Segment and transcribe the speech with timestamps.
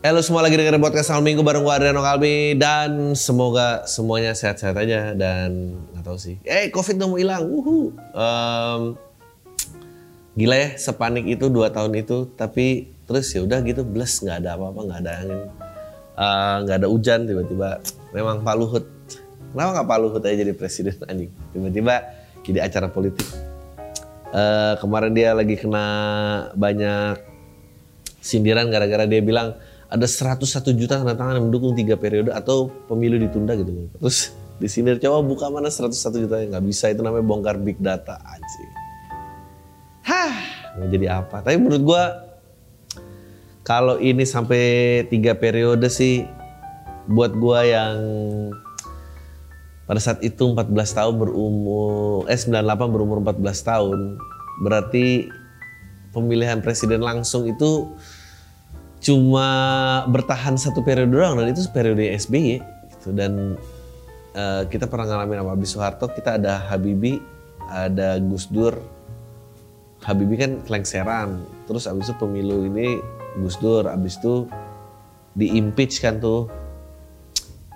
[0.00, 4.72] Halo semua lagi dengerin podcast Al Minggu bareng gue Adriano Kalbi dan semoga semuanya sehat-sehat
[4.80, 6.40] aja dan nggak tahu sih.
[6.40, 7.44] Eh Covid udah mau hilang.
[8.16, 8.82] Um,
[10.40, 14.56] gila ya sepanik itu dua tahun itu tapi terus ya udah gitu bless nggak ada
[14.56, 15.40] apa-apa nggak ada angin
[16.20, 17.80] Eh, nggak ada hujan tiba-tiba
[18.12, 18.84] memang Pak Luhut
[19.52, 22.08] kenapa nggak Pak Luhut aja jadi presiden anjing tiba-tiba
[22.40, 23.28] jadi acara politik
[24.30, 25.84] Eh, kemarin dia lagi kena
[26.54, 27.18] banyak
[28.22, 29.58] sindiran gara-gara dia bilang
[29.90, 30.46] ada 101
[30.78, 33.90] juta tanda tangan yang mendukung tiga periode atau pemilu ditunda gitu.
[33.98, 34.30] Terus
[34.62, 38.64] disindir coba buka mana 101 juta nggak bisa itu namanya bongkar big data aja.
[40.06, 40.34] Hah,
[40.78, 41.42] mau jadi apa?
[41.42, 42.02] Tapi menurut gua
[43.66, 44.62] kalau ini sampai
[45.10, 46.22] tiga periode sih
[47.10, 47.98] buat gua yang
[49.90, 53.98] pada saat itu 14 tahun berumur eh 98 berumur 14 tahun
[54.62, 55.26] berarti
[56.14, 57.90] pemilihan presiden langsung itu
[59.00, 59.48] cuma
[60.12, 62.60] bertahan satu periode doang dan itu periode SBY
[62.96, 63.16] gitu.
[63.16, 63.56] Dan
[64.36, 67.18] eh, kita pernah ngalamin sama Habibie Soeharto kita ada Habibie
[67.72, 68.76] ada Gus Dur.
[70.04, 73.00] Habibie kan kelengseran terus abis itu pemilu ini
[73.40, 74.44] Gus Dur abis itu
[75.32, 76.46] di impeach kan tuh.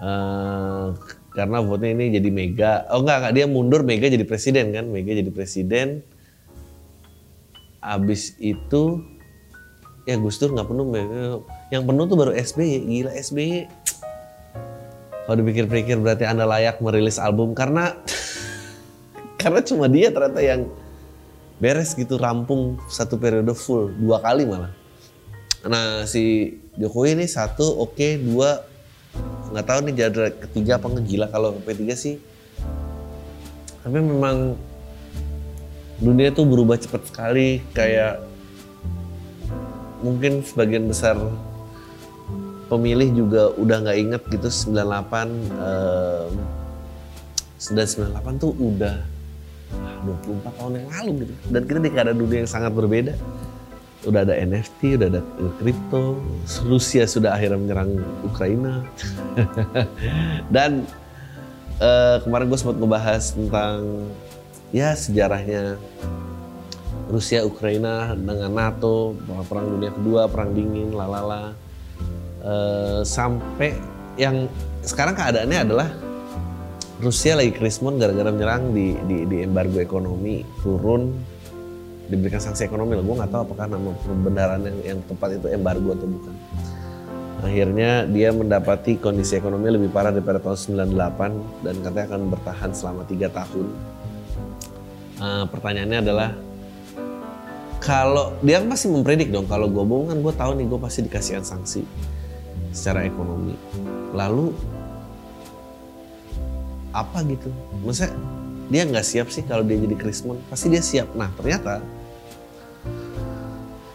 [0.05, 0.87] Eh,
[1.35, 2.87] karena vote ini jadi Mega.
[2.95, 6.05] Oh enggak enggak dia mundur Mega jadi presiden kan Mega jadi presiden.
[7.85, 9.14] Abis itu
[10.05, 10.87] ya Gus Dur nggak penuh
[11.73, 13.69] yang penuh tuh baru SBY gila SBY
[15.25, 17.97] kalau dipikir-pikir berarti anda layak merilis album karena
[19.41, 20.69] karena cuma dia ternyata yang
[21.57, 24.73] beres gitu rampung satu periode full dua kali malah.
[25.65, 28.69] Nah si Jokowi ini satu oke dua.
[29.55, 32.17] Nggak tahu nih jadwal ketiga apa ngegila kalau P3 sih.
[33.87, 34.59] Tapi memang
[36.03, 38.34] dunia tuh berubah cepat sekali kayak
[40.05, 41.17] mungkin sebagian besar
[42.69, 46.33] pemilih juga udah nggak inget gitu 98 um,
[47.57, 49.01] 98 tuh udah
[49.73, 51.33] ah, 24 tahun yang lalu gitu.
[51.49, 53.17] Dan kita di keadaan dunia yang sangat berbeda.
[54.05, 55.21] Udah ada NFT, udah ada
[55.57, 56.21] kripto,
[56.69, 58.85] Rusia sudah akhirnya menyerang Ukraina.
[60.55, 60.85] Dan
[61.81, 63.81] eh, kemarin gue sempat ngebahas tentang
[64.77, 65.81] ya sejarahnya
[67.09, 69.13] Rusia Ukraina dengan NATO
[69.49, 71.53] perang dunia kedua perang dingin lalala
[72.45, 73.73] Eh, sampai
[74.21, 74.45] yang
[74.85, 75.89] sekarang keadaannya adalah
[77.01, 81.09] Rusia lagi krismon gara-gara menyerang di, di, di embargo ekonomi turun
[82.13, 83.05] diberikan sanksi ekonomi lah.
[83.05, 86.35] Gue nggak tahu apakah nama pembenaran yang, yang tepat itu embargo atau bukan.
[87.45, 93.03] Akhirnya dia mendapati kondisi ekonomi lebih parah daripada tahun 98 dan katanya akan bertahan selama
[93.09, 93.67] tiga tahun.
[95.17, 96.29] Eh, pertanyaannya adalah
[97.85, 101.45] kalau dia masih mempredik dong kalau gue bohong kan gue tahu nih gue pasti dikasihkan
[101.45, 101.85] sanksi
[102.73, 103.53] secara ekonomi.
[104.17, 104.57] Lalu
[106.97, 107.53] apa gitu?
[107.85, 108.17] Maksudnya
[108.73, 110.41] dia nggak siap sih kalau dia jadi krismon?
[110.49, 111.13] Pasti dia siap.
[111.13, 111.85] Nah ternyata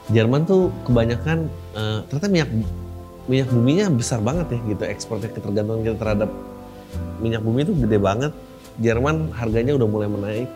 [0.10, 2.50] Jerman tuh kebanyakan eh, ternyata minyak
[3.30, 4.84] minyak buminya besar banget ya gitu.
[4.86, 6.30] Ekspornya ketergantungan kita terhadap
[7.18, 8.34] minyak bumi itu gede banget.
[8.80, 10.50] Jerman harganya udah mulai menaik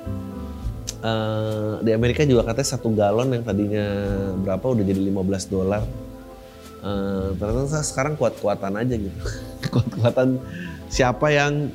[1.03, 3.85] Eh, di Amerika juga katanya satu galon yang tadinya
[4.39, 5.83] berapa udah jadi 15 dolar.
[6.83, 9.19] Eh, ternyata sekarang kuat-kuatan aja gitu.
[9.73, 10.39] Kuat-kuatan
[10.87, 11.73] siapa yang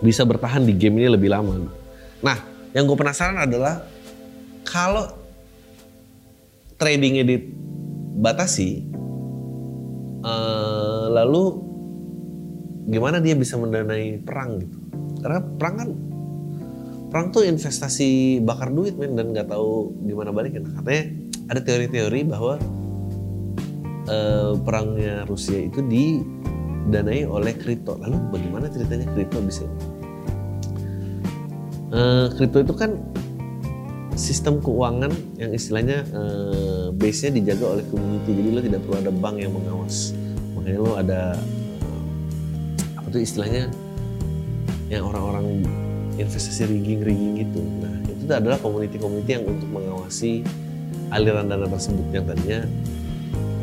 [0.00, 1.56] bisa bertahan di game ini lebih lama
[2.20, 2.36] nah
[2.76, 3.80] yang gue penasaran adalah
[4.64, 5.08] kalau
[6.76, 8.84] tradingnya dibatasi
[10.20, 11.44] eh, lalu
[12.86, 14.78] gimana dia bisa mendanai perang gitu?
[15.18, 15.88] Karena perang kan
[17.10, 20.66] perang tuh investasi bakar duit men dan nggak tahu gimana baliknya.
[20.66, 21.02] Nah, katanya
[21.46, 22.54] ada teori-teori bahwa
[24.10, 27.94] eh, perangnya Rusia itu didanai oleh kripto.
[27.98, 29.64] Lalu bagaimana ceritanya kripto bisa?
[31.94, 32.98] Eh, kripto itu kan
[34.16, 38.30] sistem keuangan yang istilahnya eh, base-nya dijaga oleh community.
[38.34, 40.10] Jadi lo tidak perlu ada bank yang mengawas.
[40.58, 43.70] Makanya lo ada eh, apa tuh istilahnya
[44.90, 45.62] yang orang-orang
[46.16, 47.60] investasi rigging-rigging gitu.
[47.60, 50.42] Nah itu adalah community-community yang untuk mengawasi
[51.12, 52.60] aliran dana tersebut yang tadinya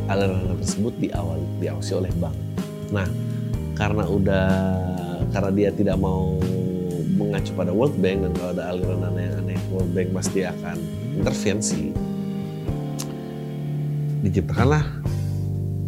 [0.07, 2.37] aliran dana tersebut diawal diawasi oleh bank.
[2.93, 3.07] Nah
[3.73, 4.49] karena udah
[5.33, 6.37] karena dia tidak mau
[7.17, 10.77] mengacu pada World Bank dan kalau ada aliran dana yang aneh World Bank pasti akan
[11.17, 11.91] intervensi.
[14.23, 14.85] Diciptakanlah.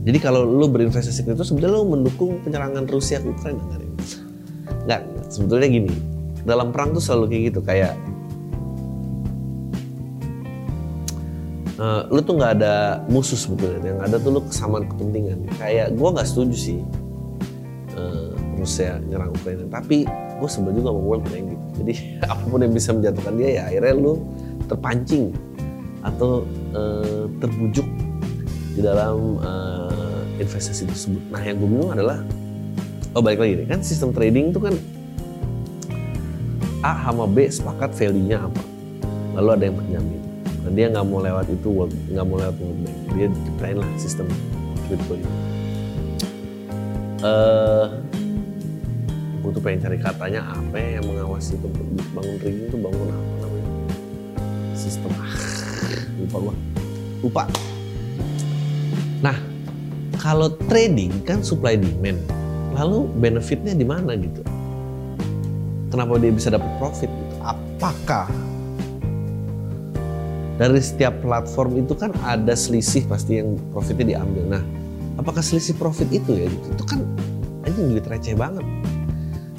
[0.06, 3.81] Jadi kalau lu berinvestasi kripto sebenarnya lu mendukung penyerangan Rusia ke Ukraina nggak
[4.85, 5.01] nggak.
[5.33, 6.14] Sebetulnya gini
[6.45, 7.94] dalam perang tuh selalu kayak gitu kayak
[11.80, 15.39] uh, lu tuh nggak ada musuh sebetulnya yang ada tuh lu kesamaan kepentingan.
[15.59, 16.80] Kayak gue nggak setuju sih
[17.97, 19.65] uh, Rusia nyerang Ukraina.
[19.68, 21.65] Tapi gue sebel juga sama World Bank gitu.
[21.83, 21.94] Jadi
[22.31, 24.13] apa pun yang bisa menjatuhkan dia ya akhirnya lu
[24.65, 25.33] terpancing
[26.06, 26.45] atau
[26.77, 27.88] uh, terbujuk
[28.75, 31.21] di dalam uh, investasi tersebut.
[31.31, 32.21] Nah yang gue bingung adalah
[33.15, 34.75] oh balik lagi nih kan sistem trading itu kan
[36.85, 38.61] A sama B sepakat value-nya apa.
[39.33, 40.21] Lalu ada yang menjamin.
[40.61, 41.69] Dan dia nggak mau lewat itu
[42.13, 42.97] nggak mau lewat World Bank.
[43.17, 44.29] Dia ciptain lah sistem
[44.85, 45.29] crypto ini.
[47.25, 48.05] Uh,
[49.41, 51.65] gue tuh pengen cari katanya apa yang mengawasi itu
[52.13, 53.69] bangun trading itu bangun apa namanya?
[54.77, 55.09] Sistem.
[55.17, 55.33] Ah,
[56.21, 56.53] lupa gua.
[57.25, 57.43] Lupa.
[59.25, 59.37] Nah
[60.21, 62.21] kalau trading kan supply demand.
[62.77, 64.45] Lalu benefitnya di mana gitu
[65.89, 68.27] kenapa dia bisa dapat profit gitu apakah
[70.55, 74.43] dari setiap platform itu kan ada selisih pasti yang profitnya diambil.
[74.55, 74.63] Nah,
[75.19, 76.47] apakah selisih profit itu ya?
[76.47, 76.67] Gitu?
[76.71, 77.03] Itu kan
[77.67, 78.63] ini duit receh banget.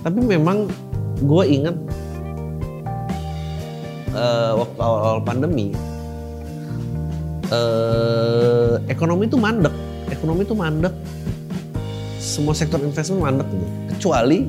[0.01, 0.73] Tapi memang
[1.21, 1.77] gue inget
[4.17, 5.77] uh, waktu awal-awal pandemi,
[7.53, 9.75] uh, ekonomi itu mandek.
[10.09, 10.95] Ekonomi itu mandek.
[12.17, 13.67] Semua sektor investment mandek gitu.
[13.93, 14.49] Kecuali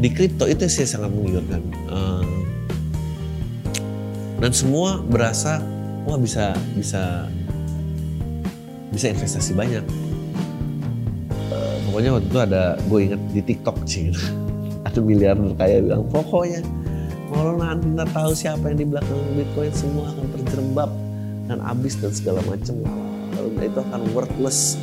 [0.00, 1.60] di kripto itu sih sangat menggiurkan.
[1.92, 2.24] Uh,
[4.40, 5.60] dan semua berasa
[6.08, 7.28] wah bisa bisa
[8.88, 9.84] bisa investasi banyak.
[11.52, 14.10] Uh, pokoknya waktu itu ada gue inget di TikTok sih.
[14.80, 16.64] Ada miliarder kaya bilang pokoknya
[17.30, 20.90] kalau nanti nggak tahu siapa yang di belakang Bitcoin semua akan terjerembab
[21.46, 22.80] dan habis dan segala macam.
[23.36, 24.80] Lalu itu akan worthless.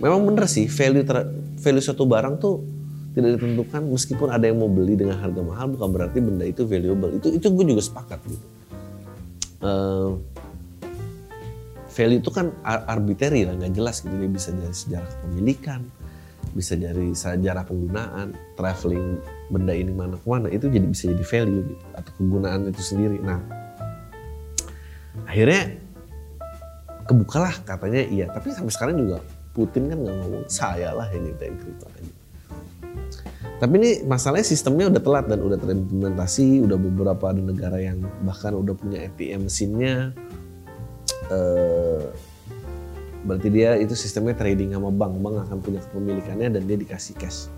[0.00, 1.28] Memang bener sih value ter,
[1.60, 2.75] value suatu barang tuh
[3.16, 7.16] tidak ditentukan meskipun ada yang mau beli dengan harga mahal bukan berarti benda itu valuable.
[7.16, 8.46] Itu itu gue juga sepakat gitu.
[9.64, 10.20] Uh,
[11.96, 14.12] value itu kan arbitrary lah nggak jelas gitu.
[14.12, 15.80] Dia bisa dari sejarah kepemilikan
[16.52, 19.20] bisa dari sejarah penggunaan traveling
[19.52, 23.16] benda ini mana ke mana itu jadi bisa jadi value gitu atau kegunaan itu sendiri.
[23.24, 23.40] Nah
[25.24, 25.72] akhirnya
[27.08, 28.28] kebukalah katanya iya.
[28.28, 29.24] Tapi sampai sekarang juga
[29.56, 32.25] Putin kan nggak ngomong saya lah yang nyiptain kripto aja
[33.56, 38.52] tapi ini masalahnya sistemnya udah telat dan udah terimplementasi, udah beberapa ada negara yang bahkan
[38.52, 40.12] udah punya ATM mesinnya.
[41.32, 42.04] Uh,
[43.24, 47.48] berarti dia itu sistemnya trading sama bank, bank akan punya kepemilikannya dan dia dikasih cash.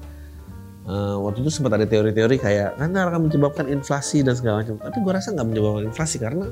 [0.86, 4.78] Uh, waktu itu sempat ada teori-teori kayak kan akan menyebabkan inflasi dan segala macam.
[4.78, 6.46] Tapi gue rasa nggak menyebabkan inflasi karena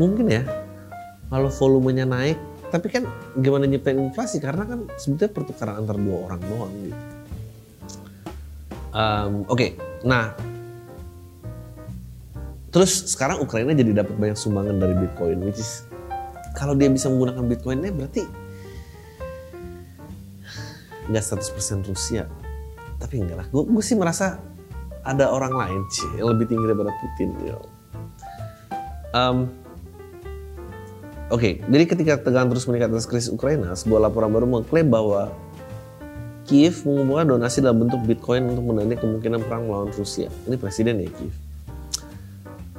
[0.00, 0.42] mungkin ya
[1.28, 2.40] kalau volumenya naik,
[2.72, 3.04] tapi kan
[3.36, 7.17] gimana nyiptain inflasi karena kan sebetulnya pertukaran antar dua orang doang gitu.
[8.88, 9.70] Um, Oke, okay.
[10.00, 10.32] nah
[12.72, 15.84] terus sekarang Ukraina jadi dapat banyak sumbangan dari Bitcoin, which is
[16.56, 18.24] kalau dia bisa menggunakan Bitcoinnya berarti
[21.08, 22.28] nggak 100% Rusia,
[23.00, 23.46] tapi enggak lah.
[23.48, 24.40] Gue sih merasa
[25.04, 27.28] ada orang lain sih yang lebih tinggi daripada Putin.
[29.16, 29.48] Um,
[31.28, 35.28] Oke, okay, jadi ketika tegangan terus meningkat atas krisis Ukraina, sebuah laporan baru mengklaim bahwa
[36.48, 40.32] Kiev mengumpulkan donasi dalam bentuk Bitcoin untuk mendanai kemungkinan perang melawan Rusia.
[40.48, 41.34] Ini presiden ya Kiev.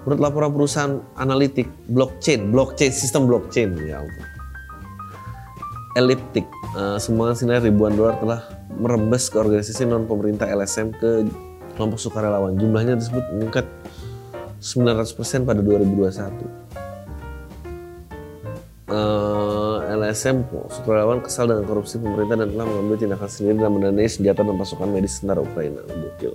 [0.03, 4.25] Menurut laporan perusahaan analitik blockchain, blockchain sistem blockchain ya ampun.
[5.93, 8.41] Elliptic, uh, sumbangan senilai ribuan dolar telah
[8.73, 11.29] merembes ke organisasi non pemerintah LSM ke
[11.77, 12.57] kelompok sukarelawan.
[12.57, 13.69] Jumlahnya tersebut meningkat
[14.57, 16.69] 900% pada 2021
[18.89, 19.38] uh,
[20.09, 24.57] LSM sukarelawan kesal dengan korupsi pemerintah dan telah mengambil tindakan sendiri dan mendanai senjata dan
[24.57, 25.85] pasukan medis tentara Ukraina.
[25.85, 26.33] Gokil.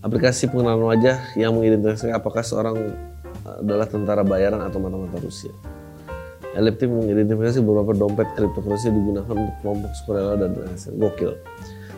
[0.00, 2.96] Aplikasi pengenalan wajah yang mengidentifikasi apakah seorang
[3.60, 5.52] adalah tentara bayaran atau mata-mata Rusia.
[6.56, 10.96] Elliptic mengidentifikasi beberapa dompet kriptokurrensi digunakan untuk kelompok sukarela dan LSM.
[10.96, 11.32] Gokil.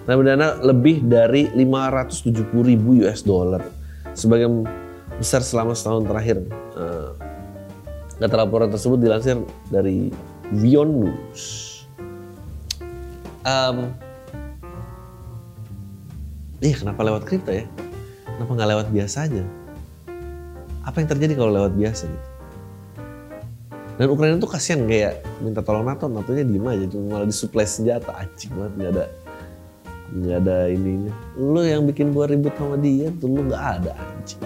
[0.05, 3.63] Nah, dana lebih dari 570 ribu US dollar
[4.13, 4.67] sebagai
[5.17, 6.45] besar selama setahun terakhir.
[6.75, 7.34] Uh,
[8.19, 10.11] Data laporan tersebut dilansir dari
[10.55, 11.43] Vion News.
[13.45, 13.93] Um,
[16.65, 17.67] iya kenapa lewat kripto ya?
[18.25, 19.45] Kenapa nggak lewat biasa aja?
[20.87, 22.35] Apa yang terjadi kalau lewat biasa gitu?
[23.95, 27.63] dan Ukraina tuh kasihan kayak minta tolong NATO NATO nya diem aja cuma malah disuplai
[27.63, 29.05] senjata anjing banget nggak ada
[30.15, 34.43] nggak ada ininya lu yang bikin gua ribut sama dia tuh lu nggak ada anjing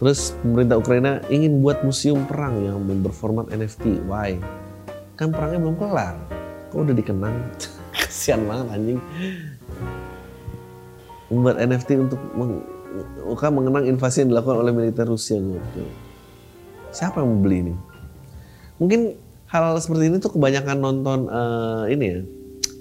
[0.00, 4.40] terus pemerintah Ukraina ingin buat museum perang yang berformat NFT why?
[5.20, 6.16] Kan perangnya belum kelar.
[6.72, 7.36] Kok udah dikenang?
[8.00, 9.00] Kasihan banget anjing.
[11.28, 12.64] Membuat NFT untuk meng,
[13.52, 15.84] mengenang invasi yang dilakukan oleh militer Rusia gitu.
[16.90, 17.74] Siapa yang mau beli ini?
[18.80, 19.00] Mungkin
[19.52, 22.20] hal, hal seperti ini tuh kebanyakan nonton uh, ini ya,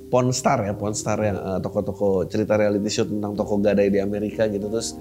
[0.09, 4.65] Pornstar ya, Pornstar yang uh, toko-toko cerita reality show tentang toko gadai di Amerika gitu.
[4.71, 4.97] Terus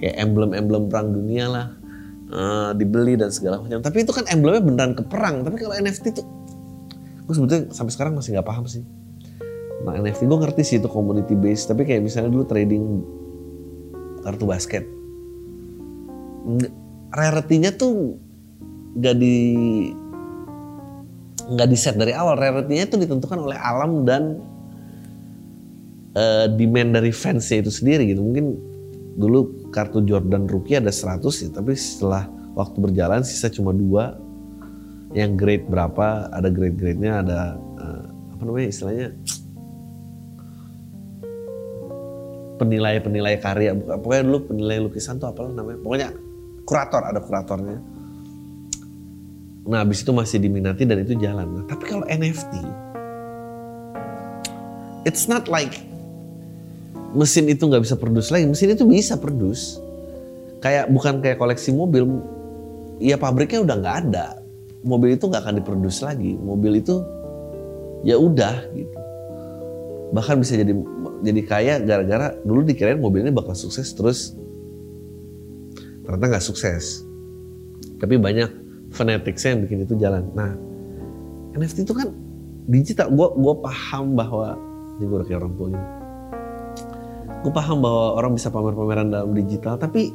[0.00, 1.66] kayak emblem-emblem perang dunia lah
[2.32, 3.84] uh, dibeli dan segala macam.
[3.84, 5.44] Tapi itu kan emblemnya beneran ke perang.
[5.44, 6.26] Tapi kalau NFT tuh,
[7.28, 8.82] gue sebetulnya sampai sekarang masih nggak paham sih.
[9.84, 12.84] Nah NFT gue ngerti sih itu community base, tapi kayak misalnya dulu trading
[14.20, 14.84] kartu basket,
[17.12, 18.20] rarity-nya tuh
[18.92, 19.36] nggak di
[21.50, 24.36] nggak di set dari awal, rarity-nya itu ditentukan oleh alam dan
[26.12, 28.20] uh, demand dari fansnya itu sendiri gitu.
[28.20, 28.69] Mungkin
[29.20, 32.24] dulu kartu Jordan rookie ada 100 sih, tapi setelah
[32.56, 34.16] waktu berjalan sisa cuma dua.
[35.10, 39.08] Yang grade berapa, ada grade-grade-nya, ada uh, apa namanya istilahnya?
[42.62, 46.08] Penilai-penilai karya pokoknya dulu penilai lukisan tuh apa namanya pokoknya
[46.62, 47.82] kurator ada kuratornya.
[49.66, 51.58] Nah habis itu masih diminati dan itu jalan.
[51.58, 52.54] Nah, tapi kalau NFT
[55.02, 55.89] it's not like
[57.14, 59.82] mesin itu nggak bisa produce lagi mesin itu bisa produce.
[60.60, 62.06] Kayak bukan kayak koleksi mobil
[63.00, 64.26] ya pabriknya udah nggak ada.
[64.80, 66.32] Mobil itu nggak akan diproduksi lagi.
[66.36, 67.00] Mobil itu
[68.06, 68.96] ya udah gitu.
[70.10, 70.72] Bahkan bisa jadi
[71.20, 72.64] jadi kaya gara-gara dulu
[72.98, 74.36] mobil ini bakal sukses terus.
[76.04, 77.04] Ternyata nggak sukses.
[78.00, 78.48] Tapi banyak
[78.92, 80.24] fanaticsnya yang bikin itu jalan.
[80.32, 80.52] Nah
[81.56, 82.12] NFT itu kan
[82.68, 83.10] digital.
[83.12, 84.56] Gue gue paham bahwa
[85.00, 85.99] ini gue udah kayak orang tua ini
[87.40, 90.12] gue paham bahwa orang bisa pamer-pameran dalam digital tapi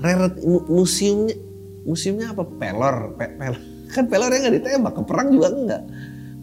[0.00, 0.32] rare
[0.68, 1.36] museumnya
[1.84, 3.60] museumnya apa pelor pe, pelor
[3.94, 5.82] kan pelor yang nggak ditembak ke perang juga enggak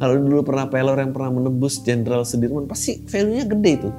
[0.03, 3.89] kalau dulu pernah pelor yang pernah menembus Jenderal Sudirman pasti value-nya gede itu.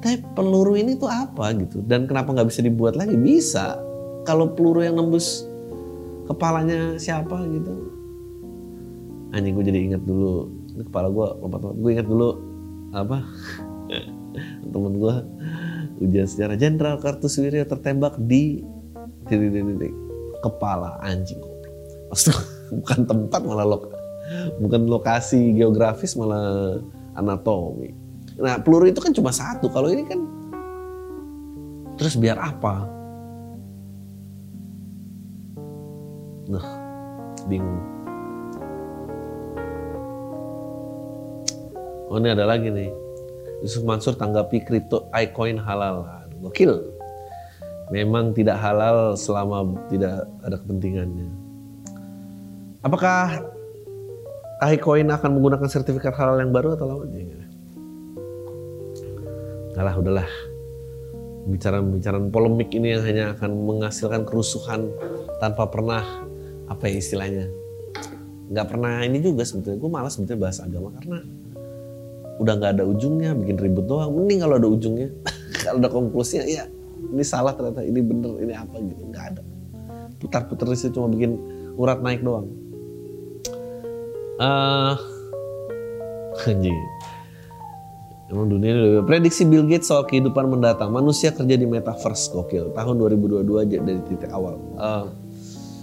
[0.00, 3.14] Tapi peluru ini tuh apa gitu dan kenapa nggak bisa dibuat lagi?
[3.14, 3.78] Bisa.
[4.24, 5.44] Kalau peluru yang nembus
[6.30, 7.92] kepalanya siapa gitu.
[9.36, 10.48] Anjing gue jadi ingat dulu
[10.88, 11.78] kepala gue lompat lompat.
[11.82, 12.28] Gue ingat dulu
[12.96, 13.20] apa
[14.72, 15.14] temen gue
[16.02, 18.64] ujian sejarah Jenderal Kartosuwiryo tertembak di
[19.28, 19.94] titik titik
[20.42, 21.38] kepala anjing
[22.80, 23.78] bukan tempat malah lo
[24.60, 26.80] bukan lokasi geografis malah
[27.16, 27.92] anatomi.
[28.40, 30.20] Nah peluru itu kan cuma satu, kalau ini kan
[32.00, 32.88] terus biar apa?
[36.48, 36.66] Nah,
[37.46, 37.80] bingung.
[42.12, 42.92] Oh ini ada lagi nih.
[43.62, 46.06] Yusuf Mansur tanggapi kripto iCoin halal.
[46.42, 46.82] Gokil.
[47.94, 51.28] Memang tidak halal selama tidak ada kepentingannya.
[52.82, 53.46] Apakah
[54.82, 57.06] Koin akan menggunakan sertifikat halal yang baru atau lama?
[59.70, 60.30] Enggak lah, udahlah.
[61.46, 64.86] Bicara-bicara polemik ini yang hanya akan menghasilkan kerusuhan
[65.42, 66.02] tanpa pernah
[66.70, 67.50] apa ya istilahnya
[68.52, 71.24] nggak pernah ini juga sebetulnya gue malas sebetulnya bahas agama karena
[72.42, 75.08] udah nggak ada ujungnya bikin ribut doang mending kalau ada ujungnya
[75.64, 76.66] kalau ada konklusinya ya
[77.12, 79.42] ini salah ternyata ini bener ini apa gitu nggak ada
[80.18, 81.38] putar-putar sih cuma bikin
[81.78, 82.50] urat naik doang
[84.42, 84.98] uh,
[86.50, 86.78] anjing
[88.32, 90.88] Emang dunia ini prediksi Bill Gates soal kehidupan mendatang.
[90.88, 92.72] Manusia kerja di metaverse gokil.
[92.72, 94.56] Tahun 2022 aja dari titik awal.
[94.80, 95.12] Uh,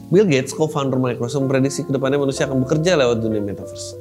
[0.10, 3.94] Bill Gates, co-founder Microsoft, memprediksi ke depannya manusia akan bekerja lewat dunia metaverse.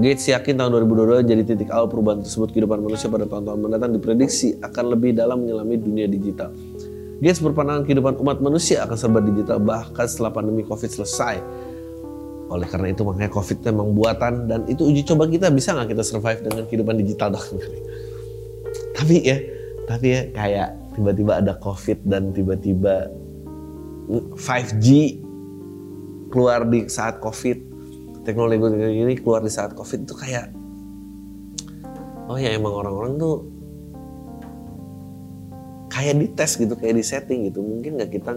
[0.00, 4.56] Gates yakin tahun 2022 jadi titik awal perubahan tersebut kehidupan manusia pada tahun-tahun mendatang diprediksi
[4.64, 6.56] akan lebih dalam menyelami dunia digital.
[7.20, 11.36] Gates berpandangan kehidupan umat manusia akan serba digital bahkan setelah pandemi COVID selesai
[12.50, 16.02] oleh karena itu makanya COVID memang buatan dan itu uji coba kita bisa nggak kita
[16.02, 17.46] survive dengan kehidupan digital dong.
[18.98, 19.38] tapi ya,
[19.86, 23.06] tapi ya kayak tiba-tiba ada COVID dan tiba-tiba
[24.34, 24.86] 5G
[26.34, 27.69] keluar di saat COVID,
[28.22, 30.52] teknologi ini keluar di saat COVID itu kayak
[32.30, 33.36] oh ya emang orang-orang tuh
[35.90, 37.60] kayak dites gitu, kayak di setting gitu.
[37.60, 38.32] Mungkin nggak kita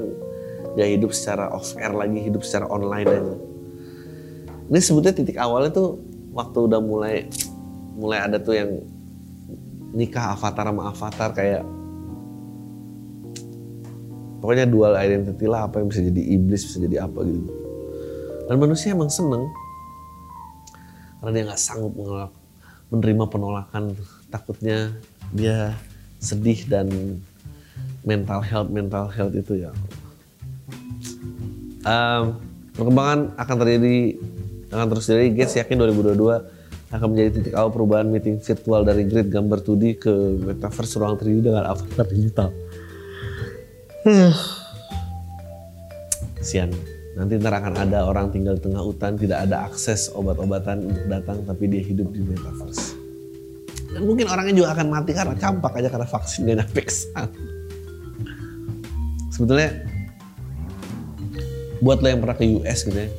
[0.73, 3.35] nggak hidup secara off air lagi, hidup secara online aja.
[4.73, 6.01] Ini sebetulnya titik awalnya tuh
[6.33, 7.29] waktu udah mulai
[7.93, 8.81] mulai ada tuh yang
[9.93, 11.63] nikah avatar sama avatar kayak
[14.41, 17.53] pokoknya dual identity lah apa yang bisa jadi iblis bisa jadi apa gitu.
[18.49, 19.45] Dan manusia emang seneng
[21.23, 21.95] karena dia nggak sanggup
[22.91, 23.95] menerima penolakan.
[24.27, 24.91] Takutnya
[25.31, 25.71] dia
[26.19, 26.91] sedih dan
[28.03, 29.71] mental health mental health itu ya
[31.87, 32.39] um,
[32.75, 34.19] perkembangan akan terjadi
[34.73, 36.19] akan terus terjadi Gates yakin 2022
[36.93, 40.13] akan menjadi titik awal perubahan meeting virtual dari grid gambar 2D ke
[40.45, 42.53] metaverse ruang 3D dengan avatar digital.
[46.45, 46.69] Sian,
[47.13, 51.45] nanti ntar akan ada orang tinggal di tengah hutan, tidak ada akses obat-obatan untuk datang,
[51.45, 52.97] tapi dia hidup di metaverse.
[53.93, 56.81] Dan mungkin orangnya juga akan mati karena campak aja karena vaksin dia nyampe
[59.29, 59.69] Sebetulnya
[61.81, 63.09] buat lo yang pernah ke US gitu ya,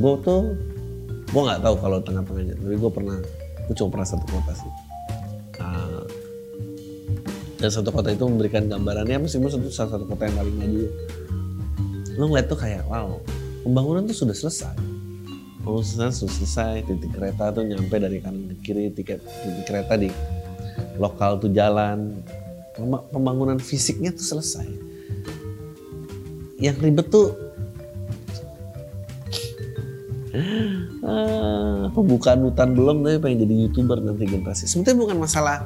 [0.00, 0.42] gue tuh
[1.30, 3.18] gue nggak tahu kalau tengah-tengahnya tapi gue pernah
[3.70, 4.72] gue cuma pernah satu kota sih.
[5.60, 6.02] Uh,
[7.60, 10.82] dan satu kota itu memberikan gambarannya meskipun satu satu kota yang paling maju
[12.20, 13.16] lo ngeliat tuh kayak wow
[13.64, 14.76] pembangunan tuh sudah selesai.
[15.64, 20.12] Pembangunan sudah selesai titik kereta tuh nyampe dari kanan ke kiri tiket titik kereta di
[21.00, 22.20] lokal tuh jalan.
[23.08, 24.68] Pembangunan fisiknya tuh selesai.
[26.60, 27.32] Yang ribet tuh
[31.08, 34.68] ah, pembukaan hutan belum tapi pengen jadi youtuber nanti generasi.
[34.68, 35.64] Sebetulnya bukan masalah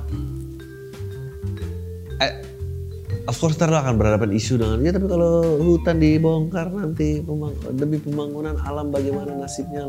[3.24, 7.96] of course lo akan berhadapan isu dengan ya tapi kalau hutan dibongkar nanti pemang, demi
[7.96, 9.88] pembangunan alam bagaimana nasibnya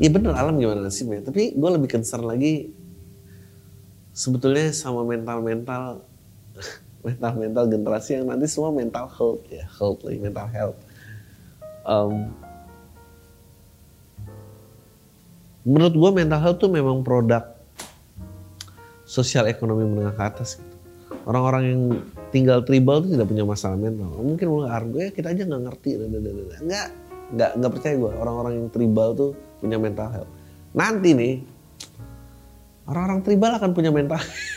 [0.00, 1.20] Iya bener alam gimana nasibnya.
[1.20, 2.72] Tapi gue lebih concern lagi
[4.16, 6.00] sebetulnya sama mental mental
[7.04, 10.78] mental mental generasi yang nanti semua mental health ya health lagi mental health.
[11.84, 12.32] Um,
[15.68, 17.44] menurut gue mental health tuh memang produk
[19.04, 20.69] sosial ekonomi menengah ke atas.
[21.28, 21.82] Orang-orang yang
[22.32, 24.08] tinggal tribal tuh tidak punya masalah mental.
[24.16, 25.90] Mungkin mulai argo ya kita aja nggak ngerti.
[26.64, 26.86] Nggak,
[27.36, 28.12] nggak, nggak percaya gue.
[28.16, 30.32] Orang-orang yang tribal tuh punya mental health.
[30.72, 31.34] Nanti nih
[32.88, 34.48] orang-orang tribal akan punya mental health.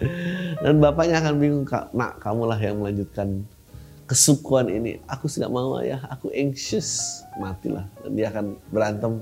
[0.64, 3.44] Dan bapaknya akan bingung, nak kamu lah yang melanjutkan
[4.08, 4.98] kesukuan ini.
[5.04, 7.20] Aku tidak mau ayah, aku anxious.
[7.36, 7.84] Matilah.
[8.00, 9.20] Dan dia akan berantem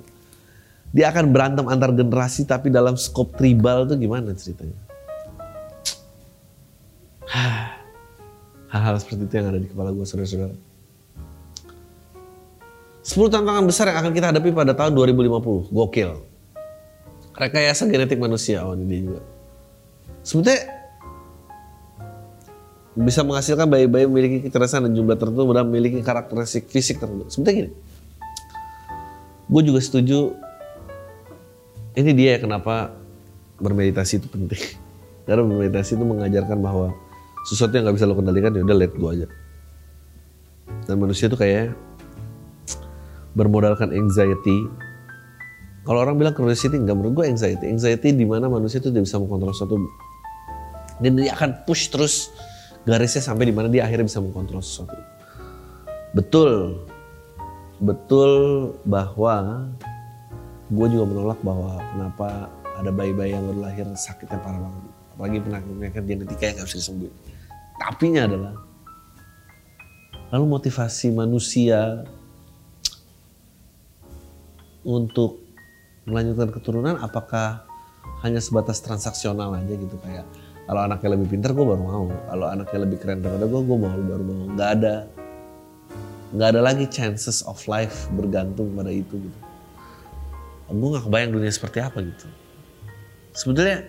[0.89, 4.88] dia akan berantem antar generasi tapi dalam skop tribal itu gimana ceritanya?
[8.69, 10.57] Hal-hal seperti itu yang ada di kepala gue saudara-saudara.
[13.09, 15.73] 10 tantangan besar yang akan kita hadapi pada tahun 2050.
[15.73, 16.11] Gokil.
[17.33, 18.69] Rekayasa genetik manusia.
[18.69, 19.25] Oh ini juga.
[20.21, 20.61] Sebetulnya
[22.99, 27.33] bisa menghasilkan bayi-bayi memiliki kecerdasan dan jumlah tertentu dan memiliki karakteristik fisik tertentu.
[27.33, 27.71] Sebetulnya gini.
[29.49, 30.37] Gue juga setuju
[31.97, 32.93] ini dia kenapa
[33.57, 34.61] bermeditasi itu penting.
[35.25, 36.93] Karena bermeditasi itu mengajarkan bahwa
[37.47, 39.27] sesuatu yang nggak bisa lo kendalikan ya udah let go aja.
[40.89, 41.77] Dan manusia itu kayak
[43.37, 44.67] bermodalkan anxiety.
[45.87, 47.65] Kalau orang bilang curiosity, nggak menurut gue anxiety.
[47.65, 49.77] Anxiety di mana manusia itu tidak bisa mengontrol sesuatu.
[51.01, 52.29] Dan dia akan push terus
[52.85, 54.99] garisnya sampai di mana dia akhirnya bisa mengontrol sesuatu.
[56.13, 56.85] Betul,
[57.81, 58.33] betul
[58.85, 59.69] bahwa
[60.69, 62.29] gue juga menolak bahwa kenapa
[62.77, 64.85] ada bayi-bayi yang baru lahir sakitnya parah banget
[65.19, 67.15] apalagi penyakit genetika yang gak bisa disembuhin
[67.79, 68.55] tapinya adalah
[70.29, 72.05] lalu motivasi manusia
[74.85, 75.41] untuk
[76.05, 77.65] melanjutkan keturunan apakah
[78.25, 79.97] hanya sebatas transaksional aja gitu?
[80.01, 80.25] Kayak
[80.69, 82.07] kalau anaknya lebih pintar gue baru mau.
[82.29, 84.43] Kalau anaknya lebih keren daripada gue gue mau baru mau.
[84.53, 84.95] Nggak ada.
[86.29, 89.39] Nggak ada lagi chances of life bergantung pada itu gitu.
[90.69, 92.29] Gue gak kebayang dunia seperti apa gitu.
[93.33, 93.89] Sebetulnya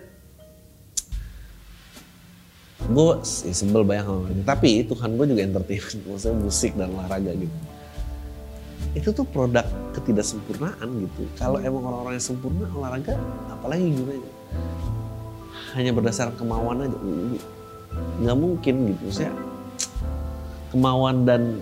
[2.89, 7.57] gue ya sebel sama ini tapi Tuhan gue juga entertainment maksudnya musik dan olahraga gitu.
[8.97, 11.21] Itu tuh produk ketidaksempurnaan gitu.
[11.37, 13.13] Kalau emang orang-orang yang sempurna olahraga
[13.53, 14.31] apalagi gunanya
[15.77, 16.97] hanya berdasarkan kemauan aja.
[18.25, 19.05] Nggak mungkin gitu.
[19.13, 19.33] Saya
[20.73, 21.61] kemauan dan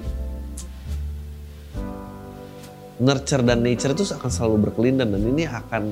[2.97, 5.11] nurture dan nature itu akan selalu berkelindan.
[5.11, 5.91] Dan ini akan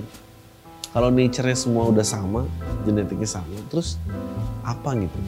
[0.95, 2.47] kalau nature-nya semua udah sama,
[2.87, 3.99] genetiknya sama, terus
[4.65, 5.19] apa gitu?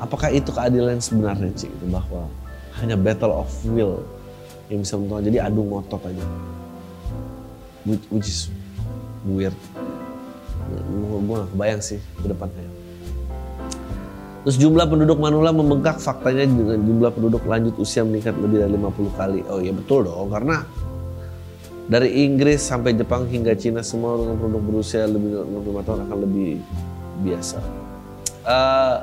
[0.00, 2.26] Apakah itu keadilan sebenarnya sih itu bahwa
[2.80, 4.00] hanya battle of will
[4.72, 6.24] yang bisa menentukan jadi adu ngotot aja,
[7.84, 8.48] which, which is
[9.28, 9.54] weird.
[10.72, 12.64] Gue gak kebayang sih ke depannya.
[14.42, 19.20] Terus jumlah penduduk Manula membengkak faktanya dengan jumlah penduduk lanjut usia meningkat lebih dari 50
[19.20, 19.40] kali.
[19.46, 20.66] Oh iya betul dong karena
[21.86, 26.18] dari Inggris sampai Jepang hingga Cina semua dengan produk berusia lebih dari 65 tahun akan
[26.26, 26.50] lebih
[27.22, 27.81] biasa.
[28.42, 28.96] Uh,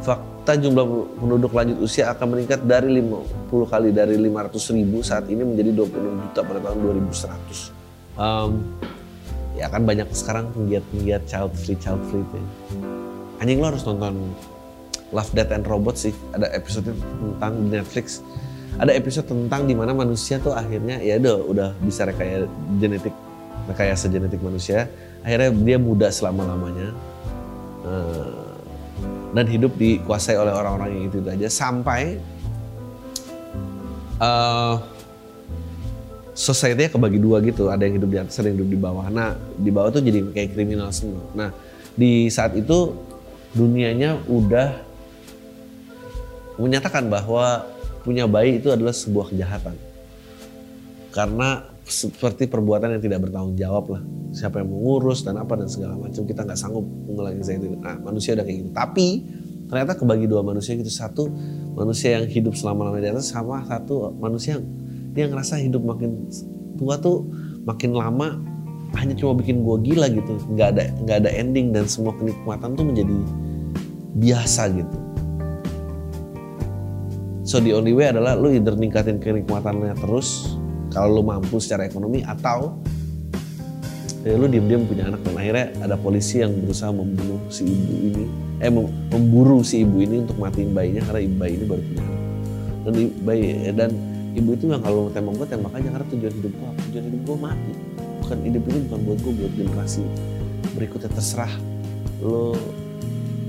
[0.00, 0.84] fakta jumlah
[1.20, 6.24] penduduk lanjut usia akan meningkat dari 50 kali dari 500 ribu saat ini menjadi 26
[6.24, 8.16] juta pada tahun 2100.
[8.16, 8.50] Um,
[9.56, 12.40] ya kan banyak sekarang penggiat-penggiat child free child free itu.
[13.40, 14.32] Anjing lo harus nonton
[15.12, 16.14] Love Death and Robots sih.
[16.32, 18.24] Ada episode tentang di Netflix.
[18.78, 22.46] Ada episode tentang di mana manusia tuh akhirnya ya udah udah bisa rekayasa
[22.78, 23.12] genetik
[23.68, 24.88] rekayasa genetik manusia.
[25.20, 26.94] Akhirnya dia muda selama lamanya.
[27.80, 28.52] Uh,
[29.30, 31.48] dan hidup dikuasai oleh orang-orang yang itu, itu aja.
[31.48, 32.18] Sampai
[34.20, 34.76] uh,
[36.34, 37.70] society-nya kebagi dua gitu.
[37.70, 39.06] Ada yang hidup di atas ada yang hidup di bawah.
[39.08, 41.22] Nah di bawah tuh jadi kayak kriminal semua.
[41.32, 41.54] Nah
[41.94, 42.98] di saat itu
[43.54, 44.82] dunianya udah
[46.58, 47.64] menyatakan bahwa
[48.02, 49.78] punya bayi itu adalah sebuah kejahatan.
[51.14, 54.02] Karena seperti perbuatan yang tidak bertanggung jawab lah.
[54.30, 57.98] Siapa yang mengurus dan apa dan segala macam kita nggak sanggup mengulangi saya itu nah
[57.98, 58.70] manusia udah kayak gitu.
[58.70, 59.06] Tapi
[59.66, 60.88] ternyata kebagi dua manusia gitu.
[60.88, 61.26] Satu
[61.74, 64.64] manusia yang hidup selama lamanya di atas sama satu manusia yang
[65.10, 66.30] dia ngerasa hidup makin
[66.78, 67.26] tua tuh
[67.66, 68.38] makin lama
[68.94, 70.38] hanya cuma bikin gua gila gitu.
[70.54, 73.18] Nggak ada nggak ada ending dan semua kenikmatan tuh menjadi
[74.14, 74.98] biasa gitu.
[77.50, 80.54] So the only way adalah lu either ningkatin kenikmatannya terus
[80.90, 82.78] kalau lu mampu secara ekonomi atau
[84.20, 88.24] ya lu diam-diam punya anak dan akhirnya ada polisi yang berusaha membunuh si ibu ini
[88.60, 88.68] eh
[89.08, 92.20] memburu si ibu ini untuk matiin bayinya karena ibu bayi ini baru punya anak.
[92.80, 92.92] Dan
[93.24, 93.90] bayi dan
[94.36, 97.36] ibu itu yang kalau tembak gue tembak aja karena tujuan hidup gue tujuan hidup gue
[97.40, 97.72] mati.
[98.20, 100.02] Bukan hidup ini bukan buat gue buat generasi
[100.76, 101.52] berikutnya terserah
[102.20, 102.54] lo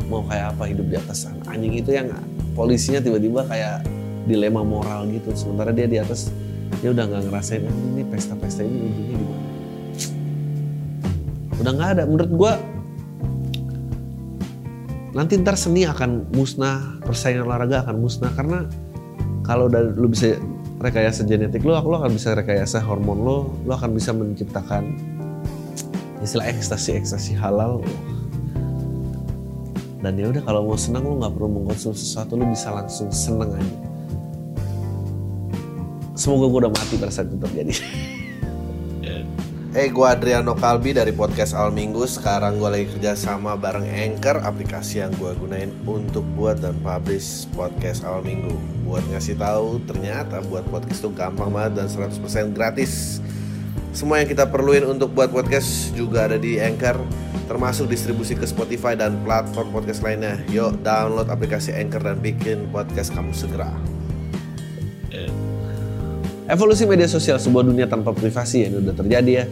[0.07, 2.11] mau kayak apa hidup di atas sana anjing itu yang
[2.55, 3.83] polisinya tiba-tiba kayak
[4.27, 6.31] dilema moral gitu sementara dia di atas
[6.79, 9.39] dia udah nggak ngerasain ah, ini pesta-pesta ini ujungnya gimana
[11.61, 12.53] udah nggak ada menurut gue
[15.11, 18.63] nanti ntar seni akan musnah persaingan olahraga akan musnah karena
[19.43, 20.39] kalau udah lu bisa
[20.81, 24.97] rekayasa genetik lu, lo akan bisa rekayasa hormon lo, lo akan bisa menciptakan
[26.21, 27.81] istilah ekstasi ekstasi halal.
[30.01, 33.53] Dan ya udah kalau mau senang lo nggak perlu mengkonsumsi sesuatu, lo bisa langsung seneng
[33.53, 33.90] aja.
[36.21, 37.73] Semoga gue udah mati pada saat itu terjadi.
[39.01, 39.25] Eh,
[39.73, 42.05] hey, gue Adriano Kalbi dari podcast Al Minggu.
[42.05, 47.49] Sekarang gue lagi kerja sama bareng Anchor, aplikasi yang gue gunain untuk buat dan publish
[47.57, 48.53] podcast Al Minggu.
[48.85, 53.17] Buat ngasih tahu, ternyata buat podcast itu gampang banget dan 100% gratis.
[53.89, 57.01] Semua yang kita perluin untuk buat podcast juga ada di Anchor,
[57.49, 60.37] termasuk distribusi ke Spotify dan platform podcast lainnya.
[60.53, 63.73] Yuk, download aplikasi Anchor dan bikin podcast kamu segera.
[66.51, 69.45] Evolusi media sosial sebuah dunia tanpa privasi yang udah terjadi ya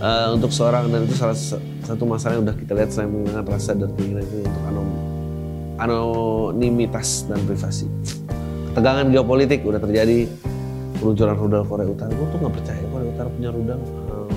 [0.00, 1.36] uh, untuk seorang dan itu salah
[1.84, 4.88] satu masalah yang udah kita lihat selain mengenai rasa dan keinginan itu untuk anom
[5.76, 7.84] anonimitas dan privasi.
[8.72, 10.24] Ketegangan geopolitik udah terjadi
[10.96, 12.08] peluncuran rudal Korea Utara.
[12.16, 13.80] Gue tuh nggak percaya Korea Utara punya rudal.
[14.08, 14.30] Uh,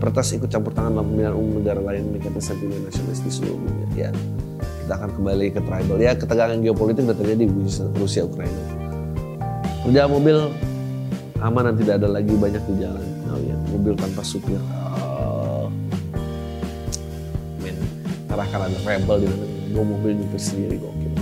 [0.00, 3.86] Pertas ikut campur tangan dalam pemilihan umum negara lain meningkatkan sentimen nasionalis di seluruh dunia.
[3.94, 4.10] Ya,
[4.82, 5.98] kita akan kembali ke tribal.
[6.00, 7.54] Ya, ketegangan geopolitik udah terjadi di
[8.00, 8.64] Rusia Ukraina.
[9.86, 10.38] Perjalanan mobil
[11.42, 13.06] aman dan tidak ada lagi banyak di jalan.
[13.34, 14.62] Oh ya mobil tanpa supir.
[14.62, 15.66] Oh.
[17.58, 17.74] men
[18.30, 21.12] arahkan ada rebel di mana gue mobil nyupir sendiri gokil.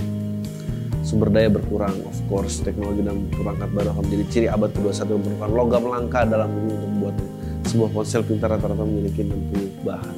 [1.01, 2.61] Sumber daya berkurang of course.
[2.61, 6.69] Teknologi dan perangkat baru akan menjadi ciri abad ke-21 yang merupakan logam langka dalam bumi
[6.69, 7.15] untuk membuat
[7.65, 10.15] sebuah ponsel pintar rata-rata memiliki 60 bahan.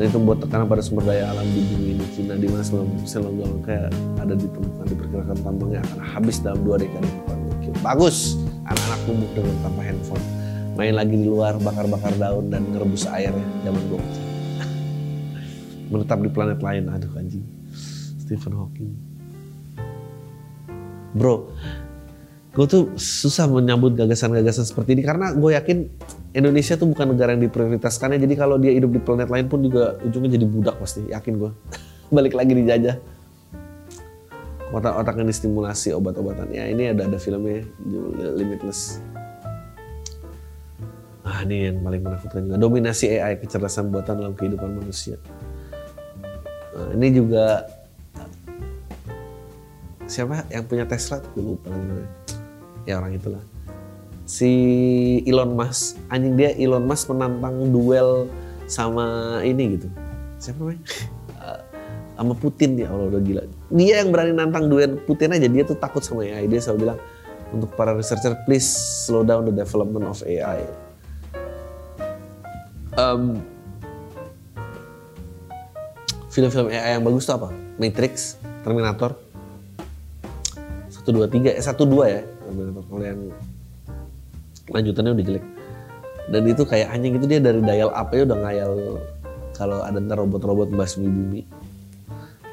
[0.00, 2.04] Dan itu membuat tekanan pada sumber daya alam di bumi ini.
[2.16, 7.04] Cina di mana 90% logam langka ada ditemukan diperkirakan tambangnya akan habis dalam dua dekade
[7.04, 7.36] depan.
[7.84, 8.39] Bagus
[9.10, 10.24] tumbuh dengan tanpa handphone.
[10.78, 14.26] Main lagi di luar bakar-bakar daun dan ngerebus air ya zaman gue kecil
[15.90, 17.42] menetap di planet lain aduh anjing.
[18.22, 18.94] Stephen Hawking.
[21.18, 21.50] Bro
[22.50, 25.86] gue tuh susah menyambut gagasan-gagasan seperti ini karena gue yakin
[26.34, 28.18] Indonesia tuh bukan negara yang diprioritaskannya.
[28.22, 31.10] Jadi kalau dia hidup di planet lain pun juga ujungnya jadi budak pasti.
[31.10, 31.50] Yakin gue
[32.14, 32.98] balik lagi dijajah
[34.70, 36.50] otak yang distimulasi obat-obatan.
[36.54, 37.66] Ya ini ada ada filmnya
[38.38, 39.02] Limitless.
[41.26, 42.56] Ah ini yang paling menakutkan juga.
[42.58, 45.18] Dominasi AI kecerdasan buatan dalam kehidupan manusia.
[46.74, 47.66] Nah, ini juga
[50.06, 51.18] siapa yang punya Tesla?
[51.20, 52.08] Tuh lupa namanya.
[52.86, 53.42] Ya orang itulah.
[54.24, 54.50] Si
[55.26, 55.98] Elon Musk.
[56.08, 58.30] Anjing dia Elon Musk menantang duel
[58.70, 59.90] sama ini gitu.
[60.38, 60.82] Siapa namanya
[62.20, 62.76] sama Putin.
[62.76, 63.42] Ya Allah udah gila.
[63.72, 65.48] Dia yang berani nantang duet Putin aja.
[65.48, 66.44] Dia tuh takut sama AI.
[66.52, 66.98] Dia selalu bilang
[67.56, 68.68] untuk para researcher please
[69.08, 70.60] slow down the development of AI.
[73.00, 73.40] Um,
[76.28, 77.48] film-film AI yang bagus tuh apa?
[77.80, 79.16] Matrix Terminator.
[80.92, 82.84] Satu dua tiga eh satu dua ya Terminator.
[82.84, 83.20] Kalau yang
[84.68, 85.44] lanjutannya udah jelek.
[86.30, 88.70] Dan itu kayak anjing itu dia dari dial up ya udah ngayal
[89.56, 91.42] kalau ada ntar robot-robot basmi bumi